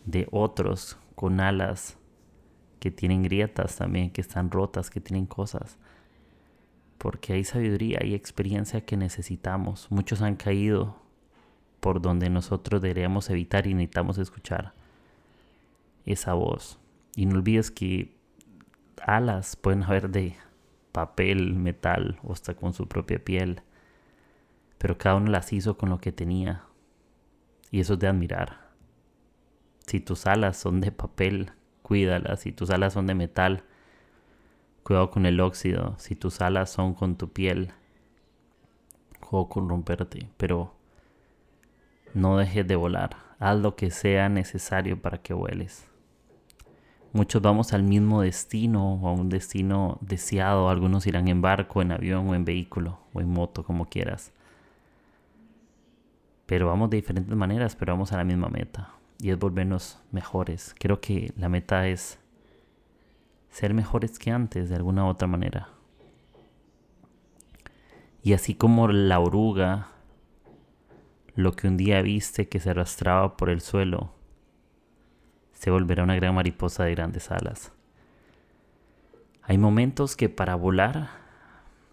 de 0.05 0.27
otros 0.31 0.97
con 1.15 1.39
alas 1.39 1.97
que 2.79 2.91
tienen 2.91 3.23
grietas 3.23 3.75
también, 3.75 4.09
que 4.09 4.21
están 4.21 4.49
rotas, 4.49 4.89
que 4.89 5.01
tienen 5.01 5.25
cosas 5.25 5.77
porque 7.01 7.33
hay 7.33 7.43
sabiduría, 7.43 7.97
hay 7.99 8.13
experiencia 8.13 8.85
que 8.85 8.95
necesitamos. 8.95 9.87
Muchos 9.89 10.21
han 10.21 10.35
caído 10.35 10.97
por 11.79 11.99
donde 11.99 12.29
nosotros 12.29 12.79
deberíamos 12.79 13.27
evitar 13.31 13.65
y 13.65 13.73
necesitamos 13.73 14.19
escuchar 14.19 14.75
esa 16.05 16.35
voz. 16.35 16.77
Y 17.15 17.25
no 17.25 17.39
olvides 17.39 17.71
que 17.71 18.15
alas 19.03 19.55
pueden 19.55 19.81
haber 19.81 20.11
de 20.11 20.35
papel, 20.91 21.55
metal 21.55 22.19
o 22.21 22.33
hasta 22.33 22.53
con 22.53 22.71
su 22.71 22.87
propia 22.87 23.17
piel, 23.17 23.63
pero 24.81 24.97
cada 24.97 25.15
uno 25.17 25.29
las 25.29 25.53
hizo 25.53 25.77
con 25.77 25.91
lo 25.91 25.99
que 25.99 26.11
tenía. 26.11 26.63
Y 27.69 27.81
eso 27.81 27.93
es 27.93 27.99
de 27.99 28.07
admirar. 28.07 28.71
Si 29.85 29.99
tus 29.99 30.25
alas 30.25 30.57
son 30.57 30.81
de 30.81 30.91
papel, 30.91 31.51
cuídalas. 31.83 32.39
Si 32.39 32.51
tus 32.51 32.71
alas 32.71 32.93
son 32.93 33.05
de 33.05 33.13
metal, 33.13 33.63
Cuidado 34.81 35.11
con 35.11 35.27
el 35.27 35.39
óxido. 35.39 35.93
Si 35.99 36.15
tus 36.15 36.41
alas 36.41 36.71
son 36.71 36.95
con 36.95 37.15
tu 37.15 37.31
piel, 37.31 37.71
juego 39.19 39.47
con 39.47 39.69
romperte. 39.69 40.27
Pero 40.37 40.73
no 42.15 42.37
dejes 42.37 42.67
de 42.67 42.75
volar. 42.75 43.15
Haz 43.37 43.59
lo 43.59 43.75
que 43.75 43.91
sea 43.91 44.29
necesario 44.29 44.99
para 44.99 45.19
que 45.19 45.35
vueles. 45.35 45.87
Muchos 47.13 47.43
vamos 47.43 47.73
al 47.73 47.83
mismo 47.83 48.21
destino 48.21 48.95
o 48.95 49.07
a 49.07 49.11
un 49.11 49.29
destino 49.29 49.99
deseado. 50.01 50.69
Algunos 50.69 51.05
irán 51.05 51.27
en 51.27 51.43
barco, 51.43 51.83
en 51.83 51.91
avión 51.91 52.27
o 52.27 52.33
en 52.33 52.43
vehículo 52.43 52.99
o 53.13 53.21
en 53.21 53.29
moto, 53.29 53.63
como 53.63 53.85
quieras. 53.85 54.33
Pero 56.45 56.67
vamos 56.67 56.89
de 56.89 56.97
diferentes 56.97 57.35
maneras, 57.35 57.75
pero 57.75 57.93
vamos 57.93 58.11
a 58.11 58.17
la 58.17 58.23
misma 58.23 58.49
meta. 58.49 58.93
Y 59.19 59.29
es 59.29 59.39
volvernos 59.39 59.99
mejores. 60.11 60.75
Creo 60.77 60.99
que 60.99 61.33
la 61.37 61.49
meta 61.49 61.87
es 61.87 62.19
ser 63.49 63.73
mejores 63.73 64.17
que 64.17 64.31
antes 64.31 64.69
de 64.69 64.75
alguna 64.75 65.07
otra 65.07 65.27
manera. 65.27 65.69
Y 68.23 68.33
así 68.33 68.55
como 68.55 68.87
la 68.87 69.19
oruga, 69.19 69.87
lo 71.35 71.53
que 71.53 71.67
un 71.67 71.77
día 71.77 72.01
viste 72.01 72.49
que 72.49 72.59
se 72.59 72.69
arrastraba 72.69 73.37
por 73.37 73.49
el 73.49 73.61
suelo, 73.61 74.13
se 75.53 75.71
volverá 75.71 76.03
una 76.03 76.15
gran 76.15 76.35
mariposa 76.35 76.83
de 76.83 76.95
grandes 76.95 77.31
alas. 77.31 77.71
Hay 79.43 79.57
momentos 79.57 80.15
que 80.15 80.29
para 80.29 80.55
volar 80.55 81.09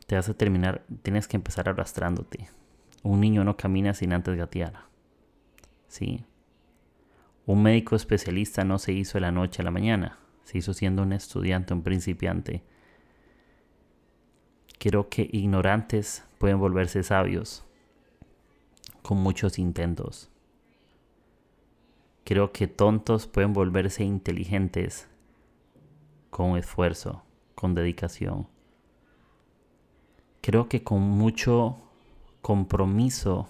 te 0.06 0.16
hace 0.16 0.32
terminar, 0.34 0.84
tienes 1.02 1.28
que 1.28 1.36
empezar 1.36 1.68
arrastrándote. 1.68 2.48
Un 3.02 3.20
niño 3.20 3.44
no 3.44 3.56
camina 3.56 3.94
sin 3.94 4.12
antes 4.12 4.36
gatear. 4.36 4.84
Sí. 5.86 6.24
Un 7.46 7.62
médico 7.62 7.96
especialista 7.96 8.64
no 8.64 8.78
se 8.78 8.92
hizo 8.92 9.14
de 9.14 9.22
la 9.22 9.32
noche 9.32 9.62
a 9.62 9.64
la 9.64 9.70
mañana 9.70 10.18
se 10.48 10.56
hizo 10.56 10.72
siendo 10.72 11.02
un 11.02 11.12
estudiante, 11.12 11.74
un 11.74 11.82
principiante. 11.82 12.62
Creo 14.78 15.10
que 15.10 15.28
ignorantes 15.30 16.24
pueden 16.38 16.58
volverse 16.58 17.02
sabios 17.02 17.66
con 19.02 19.18
muchos 19.18 19.58
intentos. 19.58 20.30
Creo 22.24 22.50
que 22.50 22.66
tontos 22.66 23.26
pueden 23.26 23.52
volverse 23.52 24.04
inteligentes 24.04 25.06
con 26.30 26.56
esfuerzo, 26.56 27.22
con 27.54 27.74
dedicación. 27.74 28.48
Creo 30.40 30.70
que 30.70 30.82
con 30.82 31.02
mucho 31.02 31.76
compromiso 32.42 33.48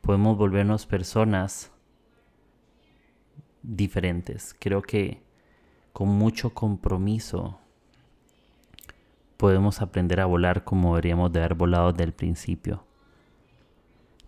podemos 0.00 0.36
volvernos 0.36 0.86
personas 0.86 1.72
diferentes. 3.62 4.54
Creo 4.58 4.82
que 4.82 5.22
con 5.92 6.08
mucho 6.08 6.50
compromiso 6.50 7.58
podemos 9.36 9.80
aprender 9.80 10.20
a 10.20 10.26
volar 10.26 10.64
como 10.64 10.90
deberíamos 10.90 11.32
de 11.32 11.40
haber 11.40 11.54
volado 11.54 11.92
desde 11.92 12.04
el 12.04 12.12
principio. 12.12 12.84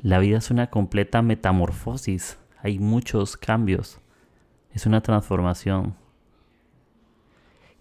La 0.01 0.19
vida 0.19 0.39
es 0.39 0.51
una 0.51 0.69
completa 0.69 1.23
metamorfosis, 1.23 2.39
hay 2.63 2.79
muchos 2.79 3.37
cambios, 3.37 3.99
es 4.73 4.87
una 4.87 5.01
transformación. 5.03 5.95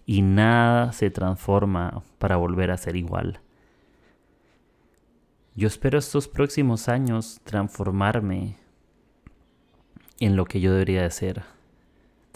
Y 0.04 0.22
nada 0.22 0.92
se 0.92 1.10
transforma 1.10 2.02
para 2.18 2.36
volver 2.36 2.70
a 2.70 2.76
ser 2.76 2.96
igual. 2.96 3.40
Yo 5.56 5.66
espero 5.66 5.98
estos 5.98 6.28
próximos 6.28 6.88
años 6.88 7.40
transformarme 7.44 8.58
en 10.20 10.36
lo 10.36 10.44
que 10.44 10.60
yo 10.60 10.72
debería 10.72 11.02
de 11.02 11.10
ser 11.10 11.56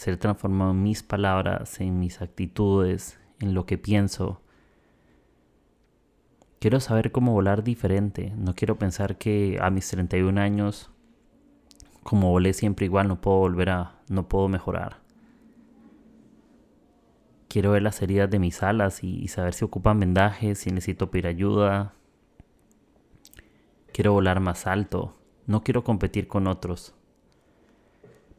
ser 0.01 0.17
transformado 0.17 0.71
en 0.71 0.83
mis 0.83 1.03
palabras, 1.03 1.79
en 1.79 1.99
mis 1.99 2.23
actitudes, 2.23 3.21
en 3.39 3.53
lo 3.53 3.67
que 3.67 3.77
pienso. 3.77 4.41
Quiero 6.59 6.81
saber 6.81 7.13
cómo 7.13 7.33
volar 7.33 7.63
diferente. 7.63 8.33
No 8.35 8.55
quiero 8.55 8.79
pensar 8.79 9.19
que 9.19 9.59
a 9.61 9.69
mis 9.69 9.87
31 9.89 10.41
años, 10.41 10.91
como 12.03 12.31
volé 12.31 12.55
siempre 12.55 12.87
igual, 12.87 13.09
no 13.09 13.21
puedo 13.21 13.37
volver 13.41 13.69
a, 13.69 14.01
no 14.09 14.27
puedo 14.27 14.49
mejorar. 14.49 15.01
Quiero 17.49 17.73
ver 17.73 17.83
las 17.83 18.01
heridas 18.01 18.31
de 18.31 18.39
mis 18.39 18.63
alas 18.63 19.05
y, 19.05 19.29
saber 19.29 19.53
si 19.53 19.67
ocupan 19.67 20.01
vendajes, 20.01 20.61
si 20.61 20.71
necesito 20.71 21.11
pedir 21.11 21.27
ayuda. 21.27 21.93
Quiero 23.93 24.13
volar 24.13 24.41
más 24.41 24.67
alto. 24.67 25.17
No 25.47 25.63
quiero 25.63 25.85
competir 25.85 26.29
con 26.29 26.47
otros 26.47 26.95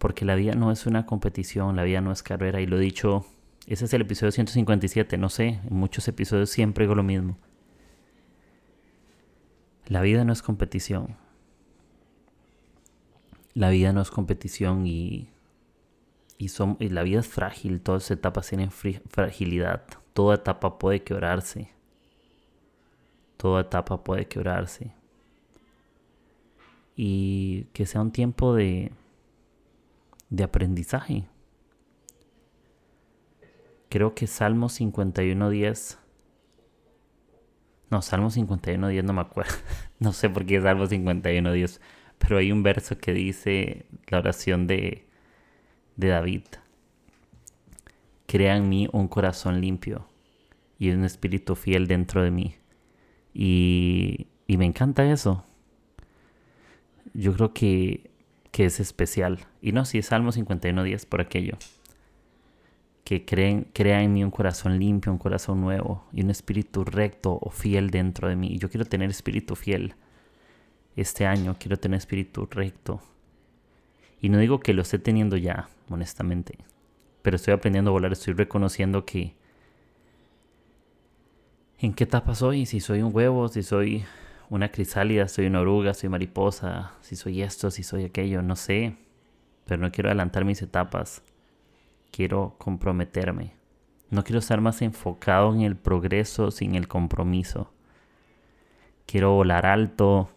porque 0.01 0.25
la 0.25 0.33
vida 0.33 0.55
no 0.55 0.71
es 0.71 0.87
una 0.87 1.05
competición, 1.05 1.75
la 1.75 1.83
vida 1.83 2.01
no 2.01 2.11
es 2.11 2.23
carrera, 2.23 2.59
y 2.59 2.65
lo 2.65 2.77
he 2.77 2.81
dicho, 2.81 3.23
ese 3.67 3.85
es 3.85 3.93
el 3.93 4.01
episodio 4.01 4.31
157, 4.31 5.15
no 5.19 5.29
sé, 5.29 5.59
en 5.63 5.75
muchos 5.75 6.07
episodios 6.07 6.49
siempre 6.49 6.85
digo 6.85 6.95
lo 6.95 7.03
mismo. 7.03 7.37
La 9.85 10.01
vida 10.01 10.25
no 10.25 10.33
es 10.33 10.41
competición. 10.41 11.17
La 13.53 13.69
vida 13.69 13.93
no 13.93 14.01
es 14.01 14.09
competición 14.09 14.87
y, 14.87 15.29
y, 16.39 16.47
son, 16.47 16.77
y 16.79 16.89
la 16.89 17.03
vida 17.03 17.19
es 17.19 17.27
frágil, 17.27 17.79
todas 17.79 18.09
etapas 18.09 18.47
tienen 18.47 18.71
fragilidad, 18.71 19.83
toda 20.13 20.33
etapa 20.33 20.79
puede 20.79 21.03
quebrarse, 21.03 21.69
toda 23.37 23.61
etapa 23.61 24.03
puede 24.03 24.27
quebrarse. 24.27 24.95
Y 26.95 27.65
que 27.73 27.85
sea 27.85 28.01
un 28.01 28.11
tiempo 28.11 28.53
de, 28.53 28.91
de 30.29 30.43
aprendizaje. 30.43 31.25
Creo 33.89 34.15
que 34.15 34.27
Salmo 34.27 34.67
51.10. 34.69 35.97
No, 37.89 38.01
Salmo 38.01 38.29
51.10 38.29 39.03
no 39.03 39.13
me 39.13 39.21
acuerdo. 39.21 39.53
no 39.99 40.13
sé 40.13 40.29
por 40.29 40.45
qué 40.45 40.57
es 40.57 40.63
Salmo 40.63 40.85
51.10. 40.85 41.79
Pero 42.17 42.37
hay 42.37 42.51
un 42.51 42.63
verso 42.63 42.97
que 42.97 43.13
dice 43.13 43.85
la 44.07 44.19
oración 44.19 44.67
de, 44.67 45.07
de 45.97 46.07
David. 46.07 46.43
Crea 48.27 48.55
en 48.55 48.69
mí 48.69 48.87
un 48.93 49.07
corazón 49.07 49.59
limpio 49.59 50.07
y 50.79 50.91
un 50.91 51.03
espíritu 51.03 51.55
fiel 51.55 51.87
dentro 51.87 52.23
de 52.23 52.31
mí. 52.31 52.55
Y, 53.33 54.27
Y 54.47 54.57
me 54.57 54.65
encanta 54.65 55.09
eso. 55.11 55.45
Yo 57.13 57.33
creo 57.33 57.53
que, 57.53 58.11
que 58.51 58.65
es 58.65 58.79
especial. 58.79 59.39
Y 59.61 59.71
no, 59.71 59.85
si 59.85 59.97
es 59.97 60.07
Salmo 60.07 60.31
51.10 60.31 61.05
por 61.07 61.21
aquello. 61.21 61.57
Que 63.03 63.25
creen, 63.25 63.67
crea 63.73 64.01
en 64.03 64.13
mí 64.13 64.23
un 64.23 64.31
corazón 64.31 64.79
limpio, 64.79 65.11
un 65.11 65.17
corazón 65.17 65.59
nuevo 65.61 66.05
y 66.13 66.21
un 66.21 66.29
espíritu 66.29 66.83
recto 66.83 67.37
o 67.41 67.49
fiel 67.49 67.89
dentro 67.89 68.29
de 68.29 68.35
mí. 68.35 68.49
Y 68.53 68.57
yo 68.57 68.69
quiero 68.69 68.85
tener 68.85 69.09
espíritu 69.09 69.55
fiel. 69.55 69.95
Este 70.95 71.25
año 71.25 71.55
quiero 71.59 71.77
tener 71.77 71.97
espíritu 71.97 72.47
recto. 72.49 73.01
Y 74.21 74.29
no 74.29 74.37
digo 74.37 74.59
que 74.59 74.73
lo 74.73 74.83
esté 74.83 74.99
teniendo 74.99 75.35
ya, 75.35 75.69
honestamente. 75.89 76.57
Pero 77.21 77.35
estoy 77.35 77.53
aprendiendo 77.53 77.89
a 77.89 77.93
volar, 77.93 78.11
estoy 78.11 78.33
reconociendo 78.33 79.05
que... 79.05 79.35
¿En 81.79 81.93
qué 81.93 82.03
etapa 82.03 82.35
soy? 82.35 82.67
Si 82.67 82.79
soy 82.79 83.01
un 83.01 83.13
huevo, 83.13 83.47
si 83.47 83.63
soy 83.63 84.05
una 84.51 84.69
crisálida, 84.69 85.29
soy 85.29 85.45
una 85.45 85.61
oruga, 85.61 85.93
soy 85.93 86.09
mariposa, 86.09 86.91
si 86.99 87.15
soy 87.15 87.41
esto, 87.41 87.71
si 87.71 87.83
soy 87.83 88.03
aquello, 88.03 88.41
no 88.41 88.57
sé. 88.57 88.97
Pero 89.65 89.81
no 89.81 89.91
quiero 89.93 90.09
adelantar 90.09 90.43
mis 90.43 90.61
etapas. 90.61 91.23
Quiero 92.11 92.55
comprometerme. 92.57 93.53
No 94.09 94.25
quiero 94.25 94.39
estar 94.39 94.59
más 94.59 94.81
enfocado 94.81 95.53
en 95.55 95.61
el 95.61 95.77
progreso 95.77 96.51
sin 96.51 96.75
el 96.75 96.89
compromiso. 96.89 97.71
Quiero 99.05 99.31
volar 99.31 99.65
alto. 99.65 100.29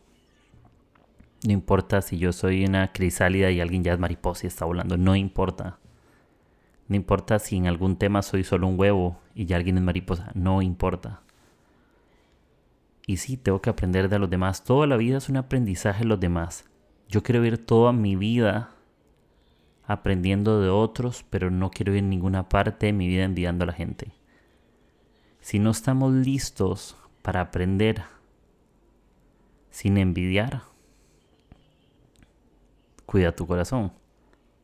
No 1.44 1.52
importa 1.52 2.00
si 2.00 2.16
yo 2.16 2.32
soy 2.32 2.64
una 2.64 2.92
crisálida 2.92 3.50
y 3.50 3.60
alguien 3.60 3.82
ya 3.82 3.94
es 3.94 3.98
mariposa 3.98 4.46
y 4.46 4.48
está 4.48 4.64
volando. 4.64 4.96
No 4.96 5.16
importa. 5.16 5.80
No 6.86 6.94
importa 6.94 7.40
si 7.40 7.56
en 7.56 7.66
algún 7.66 7.96
tema 7.96 8.22
soy 8.22 8.44
solo 8.44 8.68
un 8.68 8.78
huevo 8.78 9.18
y 9.34 9.46
ya 9.46 9.56
alguien 9.56 9.76
es 9.76 9.82
mariposa. 9.82 10.30
No 10.34 10.62
importa. 10.62 11.23
Y 13.06 13.18
sí, 13.18 13.36
tengo 13.36 13.60
que 13.60 13.70
aprender 13.70 14.08
de 14.08 14.18
los 14.18 14.30
demás. 14.30 14.64
Toda 14.64 14.86
la 14.86 14.96
vida 14.96 15.18
es 15.18 15.28
un 15.28 15.36
aprendizaje 15.36 16.00
de 16.00 16.08
los 16.08 16.20
demás. 16.20 16.64
Yo 17.08 17.22
quiero 17.22 17.40
vivir 17.40 17.64
toda 17.64 17.92
mi 17.92 18.16
vida 18.16 18.70
aprendiendo 19.86 20.60
de 20.60 20.70
otros, 20.70 21.24
pero 21.28 21.50
no 21.50 21.70
quiero 21.70 21.92
ir 21.92 21.98
en 21.98 22.08
ninguna 22.08 22.48
parte 22.48 22.86
de 22.86 22.92
mi 22.94 23.06
vida 23.06 23.24
enviando 23.24 23.64
a 23.64 23.66
la 23.66 23.72
gente. 23.74 24.12
Si 25.40 25.58
no 25.58 25.70
estamos 25.70 26.14
listos 26.14 26.96
para 27.20 27.42
aprender 27.42 28.04
sin 29.68 29.98
envidiar, 29.98 30.62
cuida 33.04 33.36
tu 33.36 33.46
corazón, 33.46 33.92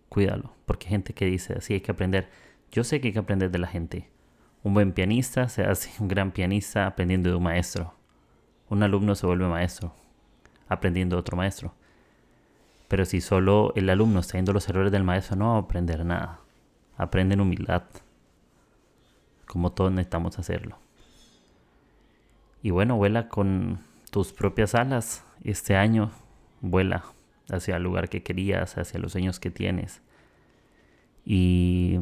cuídalo, 0.09 0.55
porque 0.65 0.87
hay 0.87 0.93
gente 0.93 1.13
que 1.13 1.27
dice 1.27 1.55
así 1.59 1.75
hay 1.75 1.81
que 1.83 1.93
aprender. 1.93 2.31
Yo 2.73 2.85
sé 2.85 3.03
que 3.03 3.09
hay 3.09 3.13
que 3.13 3.19
aprender 3.19 3.51
de 3.51 3.59
la 3.59 3.67
gente. 3.67 4.09
Un 4.63 4.73
buen 4.73 4.93
pianista 4.93 5.51
se 5.51 5.65
hace 5.65 5.91
un 6.01 6.09
gran 6.09 6.33
pianista 6.33 6.87
aprendiendo 6.87 7.29
de 7.29 7.37
un 7.37 7.43
maestro 7.43 8.00
un 8.71 8.83
alumno 8.85 9.15
se 9.17 9.27
vuelve 9.27 9.47
maestro, 9.47 9.93
aprendiendo 10.69 11.19
otro 11.19 11.37
maestro. 11.37 11.75
Pero 12.89 13.05
si 13.05 13.21
solo 13.21 13.73
el 13.77 13.91
alumno 13.91 14.21
está 14.21 14.35
viendo 14.35 14.53
los 14.53 14.69
errores 14.69 14.93
del 14.93 15.05
maestro, 15.05 15.37
no 15.37 15.51
va 15.51 15.57
a 15.57 15.61
aprender 15.61 16.05
nada. 16.05 16.41
Aprende 16.97 17.35
en 17.35 17.41
humildad, 17.41 17.83
como 19.47 19.73
todos 19.73 19.91
necesitamos 19.91 20.39
hacerlo. 20.39 20.79
Y 22.63 22.71
bueno, 22.71 22.97
vuela 22.97 23.29
con 23.29 23.81
tus 24.11 24.33
propias 24.33 24.75
alas 24.75 25.25
este 25.43 25.77
año. 25.77 26.11
Vuela 26.61 27.05
hacia 27.51 27.77
el 27.77 27.83
lugar 27.83 28.09
que 28.09 28.23
querías, 28.23 28.79
hacia 28.79 29.01
los 29.01 29.13
sueños 29.13 29.41
que 29.41 29.51
tienes. 29.51 30.03
Y, 31.25 31.99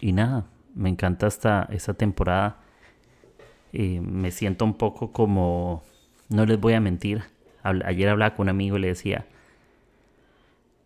y 0.00 0.12
nada, 0.12 0.46
me 0.74 0.88
encanta 0.90 1.26
esta, 1.26 1.68
esta 1.70 1.94
temporada 1.94 2.61
me 3.72 4.30
siento 4.30 4.64
un 4.64 4.74
poco 4.74 5.12
como, 5.12 5.82
no 6.28 6.46
les 6.46 6.60
voy 6.60 6.74
a 6.74 6.80
mentir, 6.80 7.24
ayer 7.62 8.08
hablaba 8.08 8.34
con 8.34 8.44
un 8.44 8.50
amigo 8.50 8.76
y 8.76 8.80
le 8.80 8.88
decía, 8.88 9.26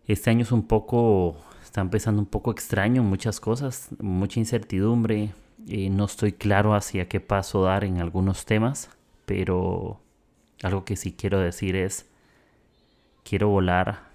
este 0.07 0.29
año 0.29 0.43
es 0.43 0.51
un 0.51 0.67
poco, 0.67 1.37
está 1.63 1.81
empezando 1.81 2.21
un 2.21 2.27
poco 2.27 2.51
extraño, 2.51 3.03
muchas 3.03 3.39
cosas, 3.39 3.89
mucha 3.99 4.39
incertidumbre, 4.39 5.33
y 5.65 5.89
no 5.89 6.05
estoy 6.05 6.31
claro 6.31 6.75
hacia 6.75 7.09
qué 7.09 7.19
paso 7.19 7.63
dar 7.63 7.83
en 7.83 7.99
algunos 7.99 8.45
temas, 8.45 8.89
pero 9.25 9.99
algo 10.63 10.85
que 10.85 10.95
sí 10.95 11.11
quiero 11.11 11.39
decir 11.39 11.75
es, 11.75 12.05
quiero 13.23 13.49
volar 13.49 14.07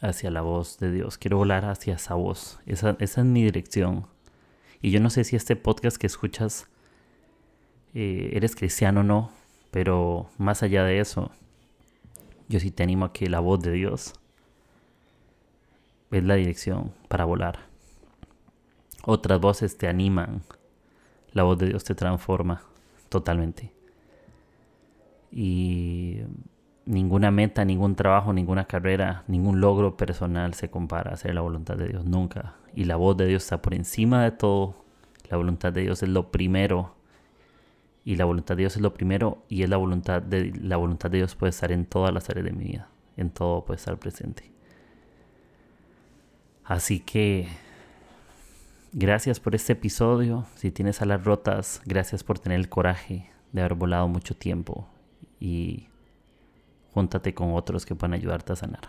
hacia 0.00 0.30
la 0.30 0.42
voz 0.42 0.78
de 0.78 0.92
Dios, 0.92 1.18
quiero 1.18 1.38
volar 1.38 1.64
hacia 1.64 1.94
esa 1.94 2.14
voz, 2.14 2.60
esa, 2.66 2.96
esa 3.00 3.20
es 3.20 3.26
mi 3.26 3.42
dirección. 3.42 4.06
Y 4.80 4.92
yo 4.92 5.00
no 5.00 5.10
sé 5.10 5.24
si 5.24 5.34
este 5.34 5.56
podcast 5.56 5.96
que 5.96 6.06
escuchas 6.06 6.68
eh, 7.94 8.30
eres 8.32 8.54
cristiano 8.54 9.00
o 9.00 9.02
no, 9.04 9.30
pero 9.70 10.28
más 10.38 10.62
allá 10.62 10.84
de 10.84 11.00
eso, 11.00 11.30
yo 12.48 12.60
sí 12.60 12.70
te 12.70 12.82
animo 12.82 13.06
a 13.06 13.12
que 13.12 13.28
la 13.28 13.40
voz 13.40 13.60
de 13.60 13.72
Dios 13.72 14.14
es 16.10 16.24
la 16.24 16.34
dirección 16.34 16.92
para 17.08 17.24
volar. 17.24 17.60
Otras 19.04 19.40
voces 19.40 19.78
te 19.78 19.88
animan, 19.88 20.42
la 21.32 21.42
voz 21.42 21.58
de 21.58 21.66
Dios 21.66 21.84
te 21.84 21.94
transforma 21.94 22.62
totalmente. 23.08 23.72
Y 25.30 26.20
ninguna 26.86 27.30
meta, 27.30 27.64
ningún 27.64 27.94
trabajo, 27.94 28.32
ninguna 28.32 28.64
carrera, 28.64 29.24
ningún 29.28 29.60
logro 29.60 29.96
personal 29.96 30.54
se 30.54 30.70
compara 30.70 31.10
a 31.10 31.14
hacer 31.14 31.34
la 31.34 31.42
voluntad 31.42 31.76
de 31.76 31.88
Dios, 31.88 32.04
nunca. 32.04 32.54
Y 32.74 32.84
la 32.84 32.96
voz 32.96 33.16
de 33.16 33.26
Dios 33.26 33.42
está 33.44 33.60
por 33.60 33.74
encima 33.74 34.24
de 34.24 34.30
todo. 34.30 34.74
La 35.30 35.36
voluntad 35.36 35.72
de 35.72 35.82
Dios 35.82 36.02
es 36.02 36.08
lo 36.08 36.30
primero 36.30 36.97
y 38.08 38.16
la 38.16 38.24
voluntad 38.24 38.56
de 38.56 38.62
Dios 38.62 38.74
es 38.74 38.80
lo 38.80 38.94
primero 38.94 39.44
y 39.50 39.64
es 39.64 39.68
la 39.68 39.76
voluntad 39.76 40.22
de 40.22 40.50
la 40.62 40.78
voluntad 40.78 41.10
de 41.10 41.18
Dios 41.18 41.34
puede 41.34 41.50
estar 41.50 41.70
en 41.72 41.84
todas 41.84 42.10
las 42.14 42.30
áreas 42.30 42.46
de 42.46 42.52
mi 42.52 42.64
vida, 42.64 42.88
en 43.18 43.28
todo 43.28 43.66
puede 43.66 43.76
estar 43.76 43.98
presente. 43.98 44.50
Así 46.64 47.00
que 47.00 47.48
gracias 48.94 49.40
por 49.40 49.54
este 49.54 49.74
episodio. 49.74 50.46
Si 50.54 50.70
tienes 50.70 51.02
alas 51.02 51.22
rotas, 51.22 51.82
gracias 51.84 52.24
por 52.24 52.38
tener 52.38 52.58
el 52.58 52.70
coraje 52.70 53.30
de 53.52 53.60
haber 53.60 53.74
volado 53.74 54.08
mucho 54.08 54.34
tiempo 54.34 54.88
y 55.38 55.88
júntate 56.94 57.34
con 57.34 57.52
otros 57.52 57.84
que 57.84 57.94
puedan 57.94 58.14
ayudarte 58.14 58.54
a 58.54 58.56
sanar. 58.56 58.88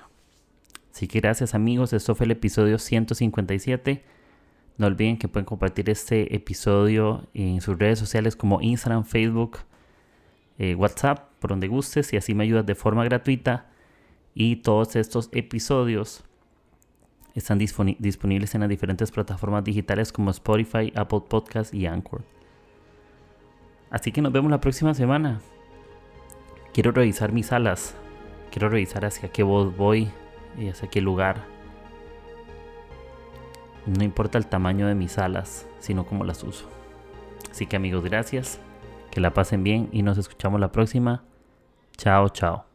Así 0.93 1.10
que 1.10 1.19
gracias 1.19 1.55
amigos, 1.55 1.91
esto 1.91 2.15
fue 2.15 2.25
el 2.25 2.32
episodio 2.32 2.79
157. 2.79 4.01
No 4.79 4.87
olviden 4.87 5.17
que 5.17 5.27
pueden 5.27 5.45
compartir 5.45 5.89
este 5.89 6.33
episodio 6.33 7.27
en 7.33 7.59
sus 7.59 7.77
redes 7.77 7.99
sociales 7.99 8.37
como 8.37 8.61
Instagram, 8.61 9.03
Facebook, 9.03 9.57
eh, 10.57 10.73
WhatsApp, 10.73 11.33
por 11.39 11.49
donde 11.49 11.67
gustes 11.67 12.13
y 12.13 12.17
así 12.17 12.33
me 12.33 12.45
ayudas 12.45 12.65
de 12.65 12.75
forma 12.75 13.03
gratuita. 13.03 13.67
Y 14.33 14.55
todos 14.55 14.95
estos 14.95 15.27
episodios 15.33 16.23
están 17.35 17.57
disponibles 17.57 18.55
en 18.55 18.61
las 18.61 18.69
diferentes 18.69 19.11
plataformas 19.11 19.65
digitales 19.65 20.13
como 20.13 20.31
Spotify, 20.31 20.93
Apple 20.95 21.23
Podcast 21.27 21.73
y 21.73 21.85
Anchor. 21.85 22.23
Así 23.89 24.13
que 24.13 24.21
nos 24.21 24.31
vemos 24.31 24.49
la 24.49 24.61
próxima 24.61 24.93
semana. 24.93 25.41
Quiero 26.73 26.93
revisar 26.93 27.33
mis 27.33 27.51
alas. 27.51 27.95
Quiero 28.49 28.69
revisar 28.69 29.03
hacia 29.03 29.29
qué 29.29 29.43
voz 29.43 29.75
voy 29.75 30.09
y 30.57 30.69
hacia 30.69 30.89
qué 30.89 31.01
lugar 31.01 31.58
no 33.85 34.03
importa 34.03 34.37
el 34.37 34.47
tamaño 34.47 34.87
de 34.87 34.95
mis 34.95 35.17
alas, 35.17 35.67
sino 35.79 36.05
cómo 36.05 36.23
las 36.23 36.43
uso. 36.43 36.67
Así 37.51 37.65
que 37.65 37.75
amigos, 37.75 38.03
gracias. 38.03 38.59
Que 39.11 39.21
la 39.21 39.33
pasen 39.33 39.63
bien 39.63 39.89
y 39.91 40.03
nos 40.03 40.17
escuchamos 40.17 40.59
la 40.59 40.71
próxima. 40.71 41.23
Chao, 41.97 42.29
chao. 42.29 42.68